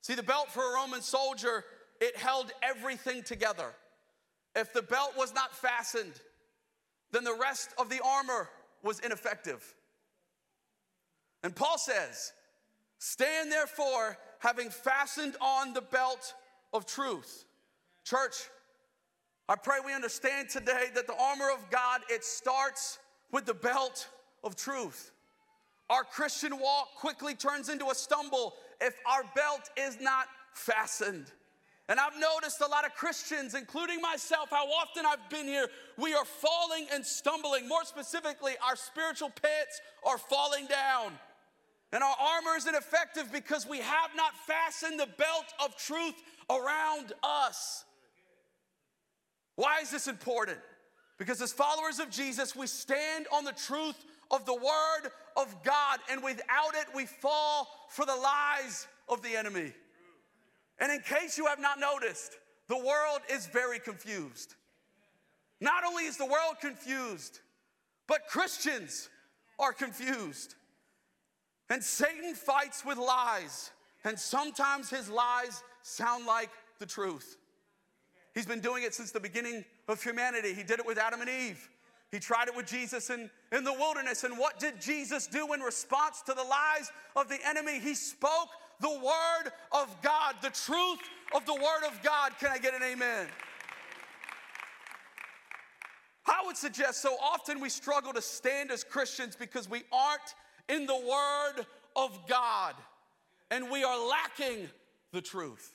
See, 0.02 0.14
the 0.14 0.24
belt 0.24 0.50
for 0.50 0.62
a 0.62 0.76
Roman 0.76 1.02
soldier, 1.02 1.66
it 2.00 2.16
held 2.16 2.52
everything 2.62 3.24
together. 3.24 3.74
If 4.56 4.72
the 4.72 4.84
belt 4.84 5.14
was 5.18 5.34
not 5.34 5.56
fastened, 5.56 6.14
then 7.12 7.24
the 7.24 7.36
rest 7.40 7.70
of 7.78 7.90
the 7.90 8.02
armor 8.06 8.50
was 8.84 9.00
ineffective. 9.00 9.64
And 11.42 11.56
Paul 11.56 11.78
says, 11.78 12.34
Stand 13.00 13.52
therefore, 13.52 14.18
having 14.40 14.70
fastened 14.70 15.36
on 15.42 15.74
the 15.74 15.82
belt 15.82 16.34
of 16.72 16.86
truth. 16.86 17.46
Church, 18.04 18.36
I 19.50 19.56
pray 19.56 19.78
we 19.86 19.94
understand 19.94 20.50
today 20.50 20.86
that 20.94 21.08
the 21.08 21.16
armor 21.20 21.50
of 21.52 21.70
God, 21.70 22.02
it 22.10 22.24
starts 22.24 23.00
with 23.32 23.46
the 23.46 23.54
belt 23.54 24.08
of 24.44 24.56
truth. 24.56 25.12
Our 25.90 26.04
Christian 26.04 26.60
walk 26.60 26.96
quickly 26.96 27.36
turns 27.36 27.70
into 27.70 27.90
a 27.90 27.96
stumble 27.96 28.56
if 28.82 28.94
our 29.06 29.24
belt 29.36 29.70
is 29.78 30.00
not 30.02 30.28
fastened. 30.54 31.32
And 31.90 32.00
I've 32.00 32.18
noticed 32.18 32.62
a 32.62 32.68
lot 32.68 32.86
of 32.86 32.96
Christians, 32.96 33.56
including 33.56 34.00
myself, 34.00 34.50
how 34.50 34.66
often 34.68 35.06
I've 35.06 35.30
been 35.30 35.48
here, 35.48 35.68
we 35.98 36.14
are 36.14 36.24
falling 36.24 36.88
and 36.94 37.06
stumbling. 37.06 37.68
More 37.68 37.84
specifically, 37.84 38.54
our 38.66 38.78
spiritual 38.78 39.30
pits 39.30 39.82
are 40.06 40.18
falling 40.18 40.66
down. 40.68 41.12
And 41.92 42.02
our 42.02 42.16
armor 42.20 42.56
is 42.58 42.68
ineffective 42.68 43.32
because 43.32 43.68
we 43.68 43.80
have 43.80 44.12
not 44.16 44.32
fastened 44.48 45.00
the 45.00 45.10
belt 45.18 45.46
of 45.64 45.76
truth 45.76 46.16
around 46.50 47.14
us. 47.22 47.84
Why 49.56 49.82
is 49.82 49.92
this 49.92 50.08
important? 50.08 50.58
Because 51.20 51.42
as 51.42 51.54
followers 51.54 52.00
of 52.00 52.10
Jesus, 52.10 52.56
we 52.56 52.66
stand 52.66 53.28
on 53.32 53.44
the 53.44 53.52
truth 53.52 54.04
of 54.34 54.46
the 54.46 54.54
Word 54.54 55.12
of 55.38 55.64
God, 55.64 56.00
and 56.12 56.24
without 56.24 56.74
it, 56.74 56.88
we 56.96 57.06
fall 57.06 57.68
for 57.90 58.06
the 58.06 58.16
lies 58.16 58.88
of 59.08 59.22
the 59.22 59.36
enemy. 59.36 59.72
And 60.80 60.92
in 60.92 61.02
case 61.02 61.38
you 61.38 61.46
have 61.46 61.60
not 61.60 61.80
noticed, 61.80 62.38
the 62.68 62.78
world 62.78 63.20
is 63.32 63.46
very 63.46 63.80
confused. 63.80 64.56
Not 65.62 65.84
only 65.86 66.06
is 66.06 66.18
the 66.18 66.26
world 66.26 66.56
confused, 66.60 67.40
but 68.08 68.28
Christians 68.28 69.10
are 69.60 69.72
confused. 69.72 70.56
And 71.70 71.84
Satan 71.84 72.34
fights 72.34 72.84
with 72.84 72.98
lies, 72.98 73.72
and 74.04 74.20
sometimes 74.20 74.90
his 74.90 75.10
lies 75.10 75.64
sound 75.84 76.26
like 76.26 76.50
the 76.80 76.86
truth. 76.86 77.38
He's 78.34 78.48
been 78.48 78.62
doing 78.62 78.84
it 78.84 78.96
since 78.96 79.12
the 79.12 79.20
beginning 79.20 79.64
of 79.88 80.02
humanity. 80.02 80.54
He 80.54 80.64
did 80.64 80.80
it 80.80 80.86
with 80.88 80.98
Adam 80.98 81.22
and 81.22 81.30
Eve. 81.30 81.70
He 82.14 82.20
tried 82.20 82.48
it 82.48 82.56
with 82.56 82.68
Jesus 82.68 83.10
in, 83.10 83.28
in 83.52 83.64
the 83.64 83.74
wilderness. 83.74 84.24
And 84.24 84.38
what 84.38 84.60
did 84.60 84.80
Jesus 84.80 85.26
do 85.26 85.52
in 85.52 85.62
response 85.62 86.22
to 86.28 86.36
the 86.36 86.44
lies 86.44 86.92
of 87.16 87.28
the 87.28 87.40
enemy? 87.44 87.80
He 87.80 87.96
spoke 87.96 88.50
the 88.80 88.90
word 88.92 89.52
of 89.72 90.00
God, 90.04 90.36
the 90.44 90.52
truth 90.52 91.00
of 91.36 91.44
the 91.48 91.56
word 91.56 91.88
of 91.88 92.00
God. 92.04 92.34
Can 92.40 92.52
I 92.52 92.60
get 92.60 92.76
an 92.76 92.84
amen? 92.84 93.26
I 96.28 96.44
would 96.46 96.56
suggest 96.56 97.02
so 97.02 97.16
often 97.20 97.60
we 97.60 97.70
struggle 97.70 98.14
to 98.14 98.22
stand 98.22 98.70
as 98.70 98.84
Christians 98.84 99.36
because 99.36 99.68
we 99.68 99.82
aren't 99.92 100.36
in 100.70 100.86
the 100.86 100.94
Word 100.94 101.66
of 101.96 102.28
God 102.30 102.76
and 103.50 103.72
we 103.72 103.84
are 103.84 104.08
lacking 104.08 104.70
the 105.12 105.22
truth. 105.22 105.74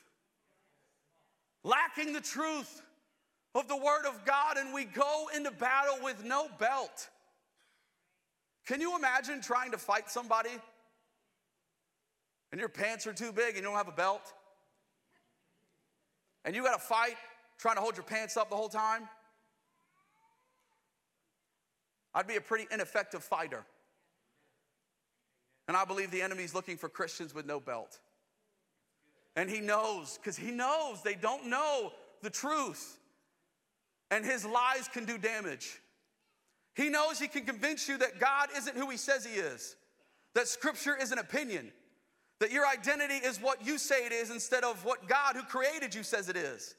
Lacking 1.65 2.13
the 2.13 2.21
truth 2.21 2.81
of 3.55 3.67
the 3.67 3.77
Word 3.77 4.05
of 4.07 4.25
God, 4.25 4.57
and 4.57 4.73
we 4.73 4.85
go 4.85 5.27
into 5.35 5.51
battle 5.51 5.97
with 6.03 6.23
no 6.23 6.47
belt. 6.59 7.09
Can 8.67 8.79
you 8.79 8.95
imagine 8.95 9.41
trying 9.41 9.71
to 9.71 9.79
fight 9.79 10.11
somebody 10.11 10.51
and 12.51 12.59
your 12.59 12.69
pants 12.69 13.07
are 13.07 13.13
too 13.13 13.31
big 13.31 13.49
and 13.49 13.57
you 13.57 13.63
don't 13.63 13.73
have 13.73 13.87
a 13.87 13.91
belt? 13.91 14.21
And 16.45 16.55
you 16.55 16.63
got 16.63 16.73
to 16.73 16.79
fight 16.79 17.15
trying 17.57 17.75
to 17.75 17.81
hold 17.81 17.97
your 17.97 18.03
pants 18.03 18.37
up 18.37 18.51
the 18.51 18.55
whole 18.55 18.69
time? 18.69 19.09
I'd 22.13 22.27
be 22.27 22.35
a 22.35 22.41
pretty 22.41 22.67
ineffective 22.71 23.23
fighter. 23.23 23.65
And 25.67 25.75
I 25.75 25.83
believe 25.83 26.11
the 26.11 26.21
enemy's 26.21 26.53
looking 26.53 26.77
for 26.77 26.89
Christians 26.89 27.33
with 27.33 27.47
no 27.47 27.59
belt. 27.59 27.99
And 29.35 29.49
he 29.49 29.61
knows, 29.61 30.17
because 30.17 30.37
he 30.37 30.51
knows 30.51 31.01
they 31.01 31.15
don't 31.15 31.47
know 31.47 31.91
the 32.21 32.29
truth. 32.29 32.98
And 34.11 34.25
his 34.25 34.45
lies 34.45 34.87
can 34.91 35.05
do 35.05 35.17
damage. 35.17 35.79
He 36.75 36.89
knows 36.89 37.19
he 37.19 37.27
can 37.27 37.45
convince 37.45 37.87
you 37.87 37.97
that 37.97 38.19
God 38.19 38.49
isn't 38.57 38.75
who 38.75 38.89
he 38.89 38.97
says 38.97 39.25
he 39.25 39.39
is, 39.39 39.75
that 40.33 40.47
scripture 40.47 40.95
is 40.95 41.11
an 41.11 41.19
opinion, 41.19 41.71
that 42.39 42.51
your 42.51 42.65
identity 42.65 43.15
is 43.15 43.41
what 43.41 43.65
you 43.65 43.77
say 43.77 44.05
it 44.05 44.11
is 44.11 44.31
instead 44.31 44.63
of 44.63 44.85
what 44.85 45.07
God, 45.07 45.35
who 45.35 45.43
created 45.43 45.93
you, 45.93 46.03
says 46.03 46.29
it 46.29 46.37
is, 46.37 46.75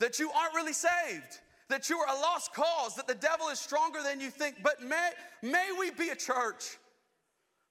that 0.00 0.18
you 0.18 0.30
aren't 0.30 0.54
really 0.54 0.72
saved 0.72 1.40
that 1.68 1.88
you 1.88 1.98
are 1.98 2.14
a 2.14 2.20
lost 2.20 2.52
cause, 2.52 2.94
that 2.96 3.06
the 3.06 3.14
devil 3.14 3.48
is 3.48 3.58
stronger 3.58 4.00
than 4.02 4.20
you 4.20 4.30
think. 4.30 4.56
But 4.62 4.82
may, 4.82 5.10
may 5.42 5.70
we 5.78 5.90
be 5.90 6.10
a 6.10 6.16
church 6.16 6.78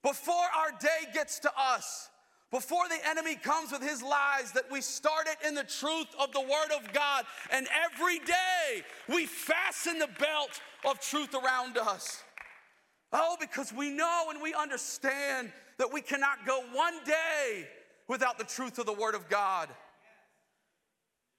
before 0.01 0.35
our 0.35 0.71
day 0.79 1.11
gets 1.13 1.39
to 1.39 1.51
us, 1.57 2.09
before 2.53 2.87
the 2.87 3.09
enemy 3.09 3.33
comes 3.33 3.71
with 3.71 3.81
his 3.81 4.03
lies, 4.03 4.51
that 4.53 4.71
we 4.71 4.79
start 4.79 5.27
it 5.27 5.47
in 5.47 5.55
the 5.55 5.63
truth 5.63 6.05
of 6.19 6.31
the 6.33 6.39
Word 6.39 6.71
of 6.77 6.93
God. 6.93 7.25
And 7.49 7.67
every 7.83 8.19
day 8.19 8.83
we 9.09 9.25
fasten 9.25 9.97
the 9.97 10.09
belt 10.19 10.61
of 10.87 10.99
truth 10.99 11.33
around 11.33 11.79
us. 11.79 12.21
Oh, 13.11 13.37
because 13.39 13.73
we 13.73 13.89
know 13.89 14.27
and 14.29 14.39
we 14.39 14.53
understand 14.53 15.51
that 15.79 15.91
we 15.91 15.99
cannot 15.99 16.45
go 16.45 16.61
one 16.73 16.93
day 17.03 17.67
without 18.07 18.37
the 18.37 18.43
truth 18.43 18.77
of 18.77 18.85
the 18.85 18.93
Word 18.93 19.15
of 19.15 19.27
God. 19.29 19.69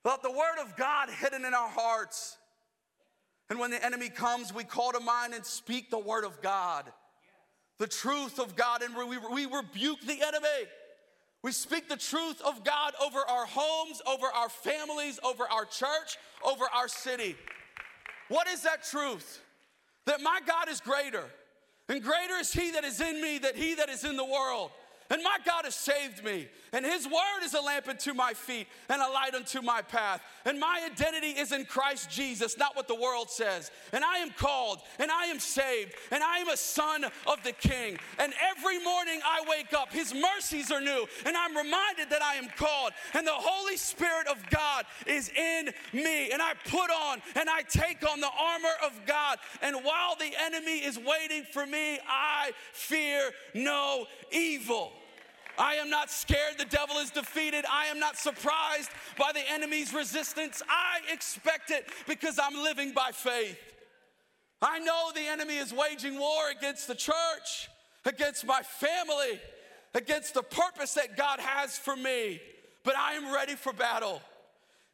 Without 0.03 0.25
the 0.25 0.33
Word 0.33 0.61
of 0.61 0.75
God 0.75 1.11
hidden 1.11 1.45
in 1.45 1.55
our 1.55 1.69
hearts. 1.69 2.39
And 3.51 3.61
when 3.61 3.71
the 3.71 3.85
enemy 3.85 4.09
comes, 4.09 4.53
we 4.53 4.65
call 4.65 4.91
to 4.91 5.01
mind 5.01 5.33
and 5.33 5.47
speak 5.47 5.91
the 5.91 5.99
word 5.99 6.25
of 6.25 6.41
God, 6.41 6.91
the 7.79 7.87
truth 7.87 8.41
of 8.41 8.57
God, 8.57 8.83
and 8.83 8.97
we, 8.97 9.19
we 9.19 9.47
rebuke 9.47 10.01
the 10.01 10.21
enemy. 10.27 10.67
We 11.45 11.53
speak 11.53 11.91
the 11.91 11.97
truth 11.99 12.41
of 12.41 12.65
God 12.65 12.95
over 13.05 13.19
our 13.19 13.45
homes, 13.45 14.01
over 14.07 14.25
our 14.35 14.49
families, 14.49 15.21
over 15.23 15.45
our 15.53 15.67
church, 15.67 16.17
over 16.43 16.65
our 16.75 16.89
city. 16.89 17.37
What 18.29 18.49
is 18.49 18.63
that 18.63 18.83
truth? 18.83 19.43
That 20.07 20.23
my 20.23 20.41
God 20.47 20.71
is 20.71 20.81
greater, 20.81 21.25
and 21.91 22.03
greater 22.03 22.37
is 22.41 22.51
He 22.51 22.71
that 22.71 22.83
is 22.85 22.99
in 22.99 23.21
me 23.21 23.37
than 23.37 23.55
He 23.57 23.75
that 23.75 23.91
is 23.91 24.05
in 24.05 24.17
the 24.17 24.25
world. 24.25 24.71
And 25.11 25.23
my 25.23 25.37
God 25.45 25.65
has 25.65 25.75
saved 25.75 26.25
me. 26.25 26.49
And 26.73 26.85
his 26.85 27.07
word 27.07 27.45
is 27.45 27.55
a 27.55 27.61
lamp 27.61 27.89
unto 27.89 28.15
my 28.15 28.33
feet 28.33 28.67
and 28.89 29.01
a 29.01 29.09
light 29.09 29.35
unto 29.35 29.63
my 29.63 29.81
path. 29.81 30.21
And 30.45 30.59
my 30.59 30.89
identity 30.91 31.39
is 31.39 31.53
in 31.53 31.67
Christ 31.67 32.11
Jesus, 32.11 32.59
not 32.59 32.75
what 32.75 32.89
the 32.89 32.97
world 32.97 33.31
says. 33.31 33.71
And 33.93 34.03
I 34.03 34.19
am 34.19 34.31
called 34.31 34.81
and 34.99 35.11
I 35.11 35.27
am 35.27 35.39
saved 35.39 35.95
and 36.11 36.25
I 36.25 36.39
am 36.39 36.49
a 36.49 36.57
son 36.57 37.05
of 37.05 37.43
the 37.45 37.53
king. 37.53 37.99
And 38.19 38.33
every 38.51 38.83
morning 38.83 39.21
I 39.25 39.45
wake 39.49 39.73
up, 39.73 39.93
his 39.93 40.13
mercies 40.13 40.73
are 40.73 40.81
new. 40.81 41.07
And 41.27 41.37
I'm 41.37 41.57
reminded 41.57 42.11
that 42.11 42.23
I 42.23 42.35
am 42.35 42.49
called. 42.57 42.93
And 43.13 43.27
the 43.27 43.33
Holy 43.33 43.77
Spirit 43.77 44.27
of 44.27 44.39
God 44.51 44.85
is 45.07 45.29
in 45.29 45.67
me. 45.93 46.33
And 46.33 46.43
I 46.43 46.55
put 46.65 46.91
on 46.91 47.21
and 47.37 47.49
I 47.49 47.63
take 47.63 48.05
on 48.11 48.21
the 48.21 48.31
armor 48.41 48.75
of 48.85 48.93
God. 49.07 49.39
And 49.63 49.77
while 49.85 50.17
the 50.19 50.33
enemy 50.41 50.79
is 50.79 50.99
waiting 50.99 51.45
for 51.53 51.67
me, 51.67 52.01
I 52.09 52.53
fear 52.73 53.31
no 53.55 54.07
evil. 54.33 54.93
I 55.59 55.75
am 55.75 55.91
not 55.91 56.11
scared 56.11 56.59
the 56.59 56.65
devil 56.65 56.97
is 56.97 57.11
defeated. 57.11 57.65
I 57.71 57.87
am 57.87 57.99
not 57.99 58.17
surprised 58.17 58.91
by 59.19 59.33
the 59.33 59.43
enemy's 59.51 59.95
resistance. 59.95 60.63
I 60.69 61.01
expect 61.13 61.71
it 61.71 61.89
because 62.07 62.39
I'm 62.39 62.55
living 62.63 62.93
by 62.93 63.11
faith. 63.13 63.59
I 64.61 64.79
know 64.79 65.11
the 65.15 65.27
enemy 65.27 65.59
is 65.59 65.73
waging 65.73 66.19
war 66.19 66.51
against 66.51 66.89
the 66.89 66.95
church, 66.95 67.69
against 68.05 68.47
my 68.47 68.63
family, 68.63 69.41
against 69.95 70.35
the 70.35 70.43
purpose 70.43 70.95
that 70.95 71.17
God 71.17 71.39
has 71.39 71.77
for 71.79 71.95
me, 71.95 72.41
but 72.83 72.97
I 72.97 73.15
am 73.15 73.33
ready 73.33 73.55
for 73.55 73.73
battle. 73.73 74.23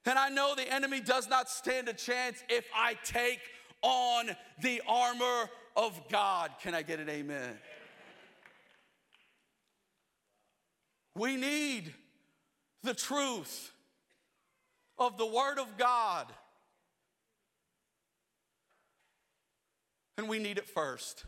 And 0.07 0.19
I 0.19 0.29
know 0.29 0.55
the 0.55 0.73
enemy 0.73 1.01
does 1.01 1.29
not 1.29 1.49
stand 1.49 1.89
a 1.89 1.93
chance 1.93 2.43
if 2.49 2.65
I 2.75 2.97
take 3.05 3.41
on 3.83 4.31
the 4.63 4.83
armor 4.89 5.51
of 5.77 6.01
God. 6.11 6.51
Can 6.63 6.75
I 6.75 6.83
get 6.83 7.01
an 7.01 7.09
amen? 7.09 7.59
We 11.15 11.37
need 11.37 11.93
the 12.83 12.95
truth 12.95 13.73
of 14.99 15.19
the 15.19 15.27
Word 15.27 15.59
of 15.59 15.77
God. 15.77 16.27
And 20.17 20.29
we 20.29 20.39
need 20.39 20.59
it 20.59 20.69
first. 20.69 21.25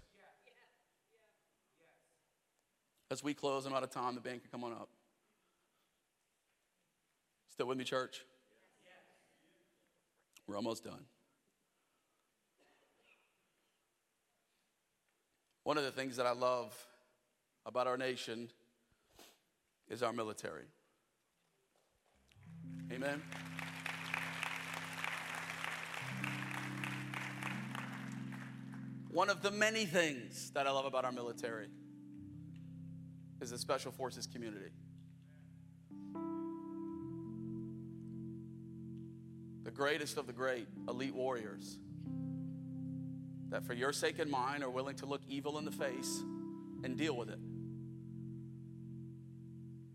As 3.11 3.23
we 3.23 3.35
close, 3.35 3.67
I'm 3.67 3.75
out 3.75 3.83
of 3.83 3.91
time. 3.91 4.15
The 4.15 4.21
band 4.21 4.43
can 4.43 4.51
come 4.51 4.65
on 4.65 4.73
up. 4.73 4.89
Still 7.51 7.67
with 7.67 7.77
me, 7.77 7.85
church? 7.85 8.23
We're 10.47 10.57
almost 10.57 10.85
done. 10.85 11.05
One 15.65 15.79
of 15.79 15.85
the 15.85 15.91
things 15.91 16.17
that 16.17 16.27
I 16.27 16.33
love 16.33 16.75
about 17.65 17.87
our 17.87 17.97
nation 17.97 18.49
is 19.93 20.03
our 20.03 20.13
military. 20.13 20.65
Amen. 22.91 23.23
One 29.11 29.29
of 29.29 29.43
the 29.43 29.51
many 29.51 29.85
things 29.85 30.51
that 30.53 30.67
I 30.67 30.71
love 30.71 30.87
about 30.87 31.05
our 31.05 31.13
military 31.13 31.69
is 33.43 33.51
the 33.51 33.59
Special 33.59 33.93
Forces 33.93 34.27
community. 34.27 34.71
The 39.65 39.71
greatest 39.71 40.17
of 40.17 40.27
the 40.27 40.33
great 40.33 40.69
elite 40.89 41.15
warriors 41.15 41.77
that, 43.51 43.67
for 43.67 43.75
your 43.75 43.93
sake 43.93 44.19
and 44.19 44.31
mine, 44.31 44.63
are 44.63 44.71
willing 44.71 44.97
to 44.97 45.07
look 45.07 45.21
evil 45.29 45.59
in 45.59 45.67
the 45.67 45.71
face 45.71 46.23
and 46.83 46.97
deal 46.97 47.15
with 47.15 47.29
it 47.29 47.39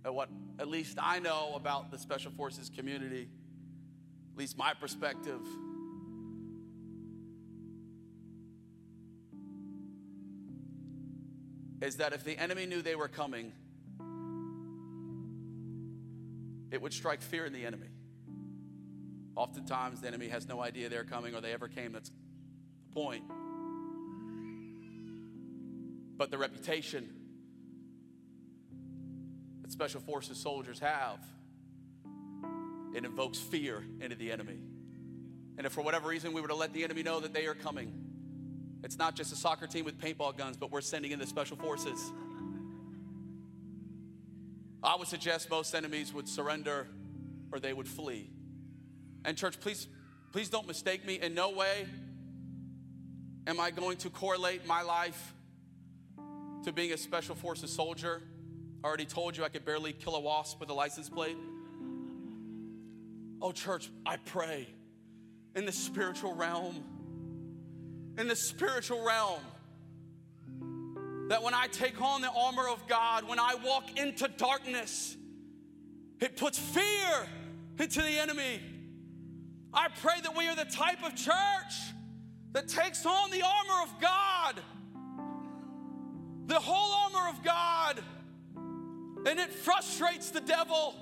at 0.07 0.13
what 0.13 0.29
at 0.57 0.69
least 0.69 0.97
I 1.01 1.19
know 1.19 1.51
about 1.55 1.91
the 1.91 1.97
Special 1.97 2.31
Forces 2.31 2.71
community, 2.73 3.27
at 4.31 4.39
least 4.39 4.57
my 4.57 4.73
perspective. 4.73 5.41
Is 11.81 11.97
that 11.97 12.13
if 12.13 12.23
the 12.23 12.37
enemy 12.37 12.65
knew 12.65 12.81
they 12.81 12.95
were 12.95 13.09
coming, 13.09 13.51
it 16.71 16.81
would 16.81 16.93
strike 16.93 17.21
fear 17.21 17.45
in 17.45 17.51
the 17.51 17.65
enemy. 17.65 17.89
Oftentimes, 19.35 19.99
the 19.99 20.07
enemy 20.07 20.29
has 20.29 20.47
no 20.47 20.61
idea 20.61 20.87
they're 20.87 21.03
coming 21.03 21.35
or 21.35 21.41
they 21.41 21.51
ever 21.51 21.67
came. 21.67 21.91
That's 21.91 22.09
the 22.09 22.93
point. 22.93 23.23
But 26.17 26.31
the 26.31 26.37
reputation 26.37 27.26
that 29.68 29.74
Special 29.74 29.99
Forces 29.99 30.38
soldiers 30.38 30.80
have, 30.80 31.20
it 32.95 33.03
invokes 33.03 33.38
fear 33.38 33.84
into 33.99 34.15
the 34.15 34.32
enemy. 34.32 34.59
And 35.57 35.65
if 35.65 35.74
for 35.74 35.82
whatever 35.82 36.07
reason 36.07 36.34
we 36.34 36.41
were 36.41 36.47
to 36.47 36.55
let 36.55 36.74
the 36.74 36.84
enemy 36.84 37.03
know 37.03 37.20
that 37.20 37.34
they 37.34 37.45
are 37.47 37.53
coming, 37.53 37.91
it's 38.84 38.97
not 38.97 39.15
just 39.15 39.34
a 39.34 39.36
soccer 39.36 39.68
team 39.68 39.86
with 39.86 39.99
paintball 39.99 40.38
guns, 40.38 40.55
but 40.55 40.72
we're 40.72 40.82
sending 40.82 41.11
in 41.11 41.20
the 41.20 41.28
special 41.28 41.57
forces. 41.57 42.11
I 44.84 44.95
would 44.95 45.07
suggest 45.07 45.49
most 45.49 45.74
enemies 45.76 46.13
would 46.13 46.30
surrender 46.30 46.88
or 47.51 47.59
they 47.59 47.74
would 47.74 47.88
flee. 47.88 48.30
And 49.26 49.36
church, 49.38 49.59
please, 49.59 49.88
please 50.32 50.49
don't 50.49 50.68
mistake 50.68 51.05
me. 51.05 51.20
In 51.20 51.34
no 51.34 51.49
way 51.49 51.88
am 53.47 53.59
I 53.59 53.72
going 53.72 53.97
to 53.97 54.09
correlate 54.09 54.65
my 54.65 54.84
life 54.84 55.34
to 56.63 56.72
being 56.72 56.93
a 56.93 56.97
special 56.97 57.36
forces 57.36 57.72
soldier. 57.72 58.22
I 58.84 58.88
already 58.88 59.05
told 59.05 59.36
you 59.36 59.43
I 59.43 59.49
could 59.49 59.65
barely 59.65 59.93
kill 59.93 60.15
a 60.15 60.19
wasp 60.19 60.59
with 60.59 60.69
a 60.69 60.73
license 60.73 61.09
plate. 61.09 61.38
Oh, 63.41 63.51
church, 63.51 63.89
I 64.05 64.17
pray 64.17 64.67
in 65.55 65.65
the 65.65 65.71
spiritual 65.71 66.34
realm, 66.34 66.84
in 68.17 68.28
the 68.28 68.36
spiritual 68.36 69.05
realm, 69.05 69.41
that 71.30 71.43
when 71.43 71.53
I 71.53 71.67
take 71.67 72.01
on 72.01 72.21
the 72.21 72.32
armor 72.32 72.67
of 72.69 72.88
God, 72.88 73.28
when 73.28 73.39
I 73.39 73.55
walk 73.63 73.99
into 73.99 74.28
darkness, 74.28 75.17
it 76.19 76.38
puts 76.38 76.57
fear 76.57 77.28
into 77.80 78.01
the 78.01 78.19
enemy. 78.19 78.61
I 79.73 79.89
pray 80.01 80.21
that 80.23 80.36
we 80.36 80.47
are 80.47 80.55
the 80.55 80.65
type 80.65 81.03
of 81.03 81.15
church 81.15 81.93
that 82.53 82.67
takes 82.67 83.05
on 83.05 83.30
the 83.30 83.43
armor 83.43 83.84
of 83.84 84.01
God, 84.01 84.61
the 86.47 86.59
whole 86.59 87.13
armor 87.15 87.30
of 87.30 87.43
God, 87.43 87.99
and 89.26 89.39
it 89.39 89.51
frustrates 89.51 90.30
the 90.30 90.41
devil. 90.41 90.95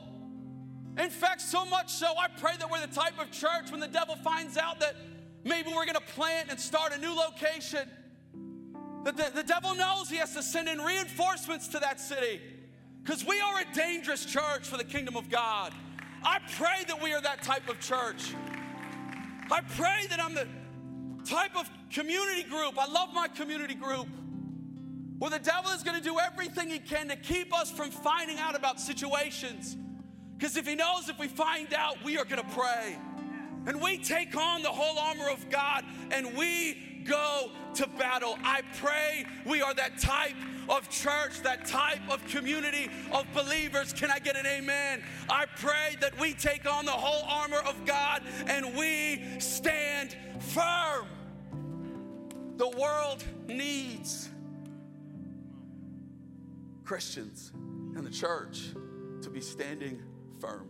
In 0.98 1.10
fact, 1.10 1.42
so 1.42 1.66
much 1.66 1.92
so, 1.92 2.08
I 2.18 2.28
pray 2.28 2.54
that 2.58 2.70
we're 2.70 2.86
the 2.86 2.94
type 2.94 3.20
of 3.20 3.32
church 3.32 3.72
when 3.72 3.80
the 3.80 3.88
devil 3.88 4.16
finds 4.18 4.58
out 4.58 4.80
that 4.80 4.96
maybe 5.44 5.70
we're 5.76 5.86
gonna 5.86 6.00
plant 6.00 6.50
and 6.50 6.60
start 6.60 6.94
a 6.94 6.98
new 6.98 7.14
location, 7.14 7.90
that 9.04 9.18
the, 9.18 9.32
the 9.36 9.44
devil 9.44 9.76
knows 9.76 10.10
he 10.10 10.18
has 10.18 10.34
to 10.34 10.42
send 10.42 10.70
in 10.70 10.80
reinforcements 10.80 11.68
to 11.70 11.80
that 11.80 12.00
city 12.00 12.42
because 13.04 13.24
we 13.24 13.40
are 13.40 13.60
a 13.60 13.76
dangerous 13.76 14.26
church 14.26 14.68
for 14.68 14.78
the 14.78 14.84
kingdom 14.84 15.16
of 15.16 15.30
God. 15.30 15.74
I 16.24 16.40
pray 16.58 16.84
that 16.88 17.02
we 17.02 17.14
are 17.14 17.22
that 17.22 17.44
type 17.44 17.70
of 17.70 17.80
church. 17.80 18.34
I 19.52 19.62
pray 19.76 20.08
that 20.10 20.20
I'm 20.20 20.34
the 20.34 20.48
type 21.24 21.56
of 21.56 21.70
community 21.92 22.44
group. 22.44 22.80
I 22.80 22.92
love 22.92 23.14
my 23.14 23.28
community 23.28 23.76
group. 23.76 24.08
Where 25.18 25.32
the 25.32 25.40
devil 25.40 25.72
is 25.72 25.82
going 25.82 25.98
to 25.98 26.04
do 26.04 26.20
everything 26.20 26.70
he 26.70 26.80
can 26.80 27.08
to 27.08 27.16
keep 27.16 27.58
us 27.58 27.72
from 27.72 27.90
finding 27.90 28.38
out 28.38 28.56
about 28.56 28.80
situations. 28.80 29.78
Because 30.38 30.58
if 30.58 30.68
he 30.68 30.76
knows 30.76 31.08
if 31.08 31.18
we 31.18 31.28
find 31.28 31.74
out, 31.74 32.04
we 32.04 32.18
are 32.18 32.26
going 32.26 32.44
to 32.44 32.50
pray. 32.50 32.98
And 33.66 33.82
we 33.82 33.98
take 33.98 34.36
on 34.36 34.62
the 34.62 34.70
whole 34.70 35.00
armor 35.00 35.30
of 35.30 35.50
God 35.50 35.86
and 36.12 36.38
we 36.38 37.02
go 37.06 37.52
to 37.76 37.88
battle. 37.98 38.38
I 38.44 38.62
pray 38.78 39.26
we 39.46 39.62
are 39.62 39.74
that 39.74 39.98
type 40.00 40.36
of 40.68 40.90
church, 40.90 41.42
that 41.44 41.66
type 41.66 42.02
of 42.10 42.26
community 42.28 42.90
of 43.12 43.26
believers. 43.34 43.94
Can 43.94 44.12
I 44.12 44.20
get 44.20 44.36
an 44.36 44.46
amen? 44.46 45.04
I 45.30 45.46
pray 45.58 45.96
that 46.02 46.20
we 46.20 46.34
take 46.34 46.70
on 46.70 46.86
the 46.86 46.92
whole 46.92 47.24
armor 47.28 47.62
of 47.66 47.86
God 47.86 48.24
and 48.48 48.76
we 48.76 49.24
stand 49.40 50.16
firm. 50.40 51.08
The 52.58 52.70
world 52.70 53.24
needs 53.48 54.30
Christians 56.86 57.52
and 57.54 58.06
the 58.06 58.12
church 58.12 58.70
to 59.24 59.30
be 59.30 59.42
standing 59.42 60.02
firm. 60.40 60.70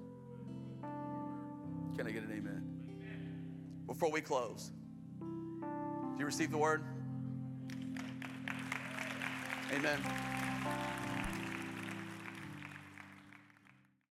Can 1.97 2.07
I 2.07 2.11
get 2.11 2.23
an 2.23 2.31
amen? 2.31 2.63
Before 3.85 4.09
we 4.09 4.21
close, 4.21 4.71
do 5.19 6.19
you 6.19 6.25
receive 6.25 6.51
the 6.51 6.57
word? 6.57 6.83
Amen. 9.73 10.34